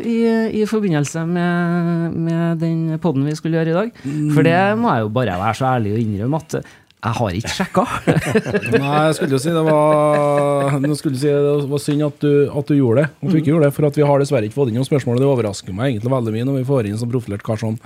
[0.03, 0.17] i,
[0.61, 4.03] i forbindelse med, med den poden vi skulle gjøre i dag?
[4.35, 6.59] For det må jeg jo bare være så ærlig og innrømme at
[7.07, 7.83] jeg har ikke sjekka.
[8.83, 12.75] Nei, jeg skulle jo si det var si det var synd at du, at du
[12.75, 13.07] gjorde det.
[13.21, 15.19] At du ikke gjorde det, For vi har dessverre ikke fått inn noen spørsmål.
[15.21, 17.77] Det overrasker meg egentlig veldig mye når vi får inn en sånn profilert kar som,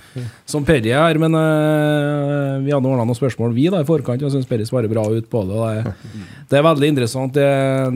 [0.49, 1.19] som Perry her.
[1.21, 4.67] Men uh, vi hadde ordna noen spørsmål vi da i forkant, og jeg syns Perry
[4.69, 5.59] svarer bra ut på det.
[5.61, 6.15] Det,
[6.51, 7.51] det er veldig interessant det,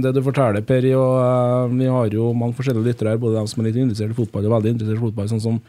[0.05, 0.93] det du forteller, Perry.
[0.97, 4.13] Og uh, vi har jo mange forskjellige lyttere her, både de som er litt interessert
[4.13, 5.59] i fotball og veldig interessert i fotball, sånn som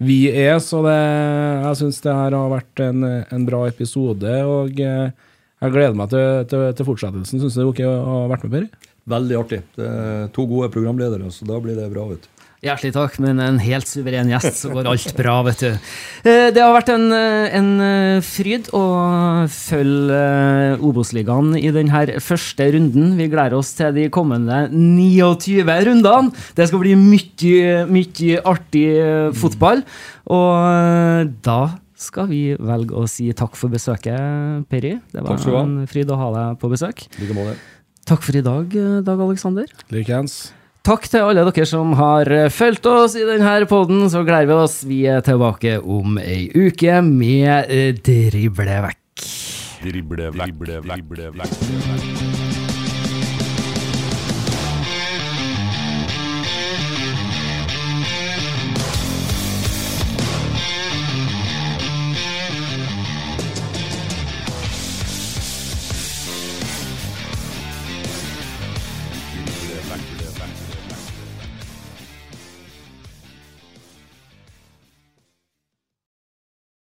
[0.00, 0.56] vi er.
[0.64, 4.36] Så det, jeg syns det her har vært en, en bra episode.
[4.48, 5.10] og eh,
[5.60, 7.42] jeg gleder meg til, til, til fortsettelsen.
[7.42, 8.92] Syns du det er ok å ha vært med, Per?
[9.10, 9.62] Veldig artig.
[9.76, 12.06] Det er to gode programledere, så da blir det bra.
[12.12, 12.39] vet du.
[12.60, 15.68] Hjertelig takk, men en helt suveren gjest, så går alt bra, vet du.
[16.28, 18.82] Eh, Det har vært en, eh, en eh, fryd å
[19.48, 23.16] følge Obos-ligaen i denne første runden.
[23.16, 26.34] Vi gleder oss til de kommende 29 rundene.
[26.54, 28.84] Det skal bli mye, mye artig
[29.40, 29.80] fotball.
[30.28, 31.60] Og da
[31.96, 34.98] skal vi velge å si takk for besøket, Perry.
[35.10, 37.08] Det var en fryd å ha deg på besøk.
[37.16, 37.56] Like måte.
[38.04, 38.68] Takk for i dag,
[39.04, 39.64] Dag Aleksander.
[39.88, 40.52] Likeens.
[40.80, 44.06] Takk til alle dere som har eh, fulgt oss i denne poden.
[44.08, 44.78] Så gleder vi oss.
[44.88, 49.26] Vi er tilbake om ei uke med eh, Drible vekk.
[49.84, 52.49] Drible vekk, drible vekk.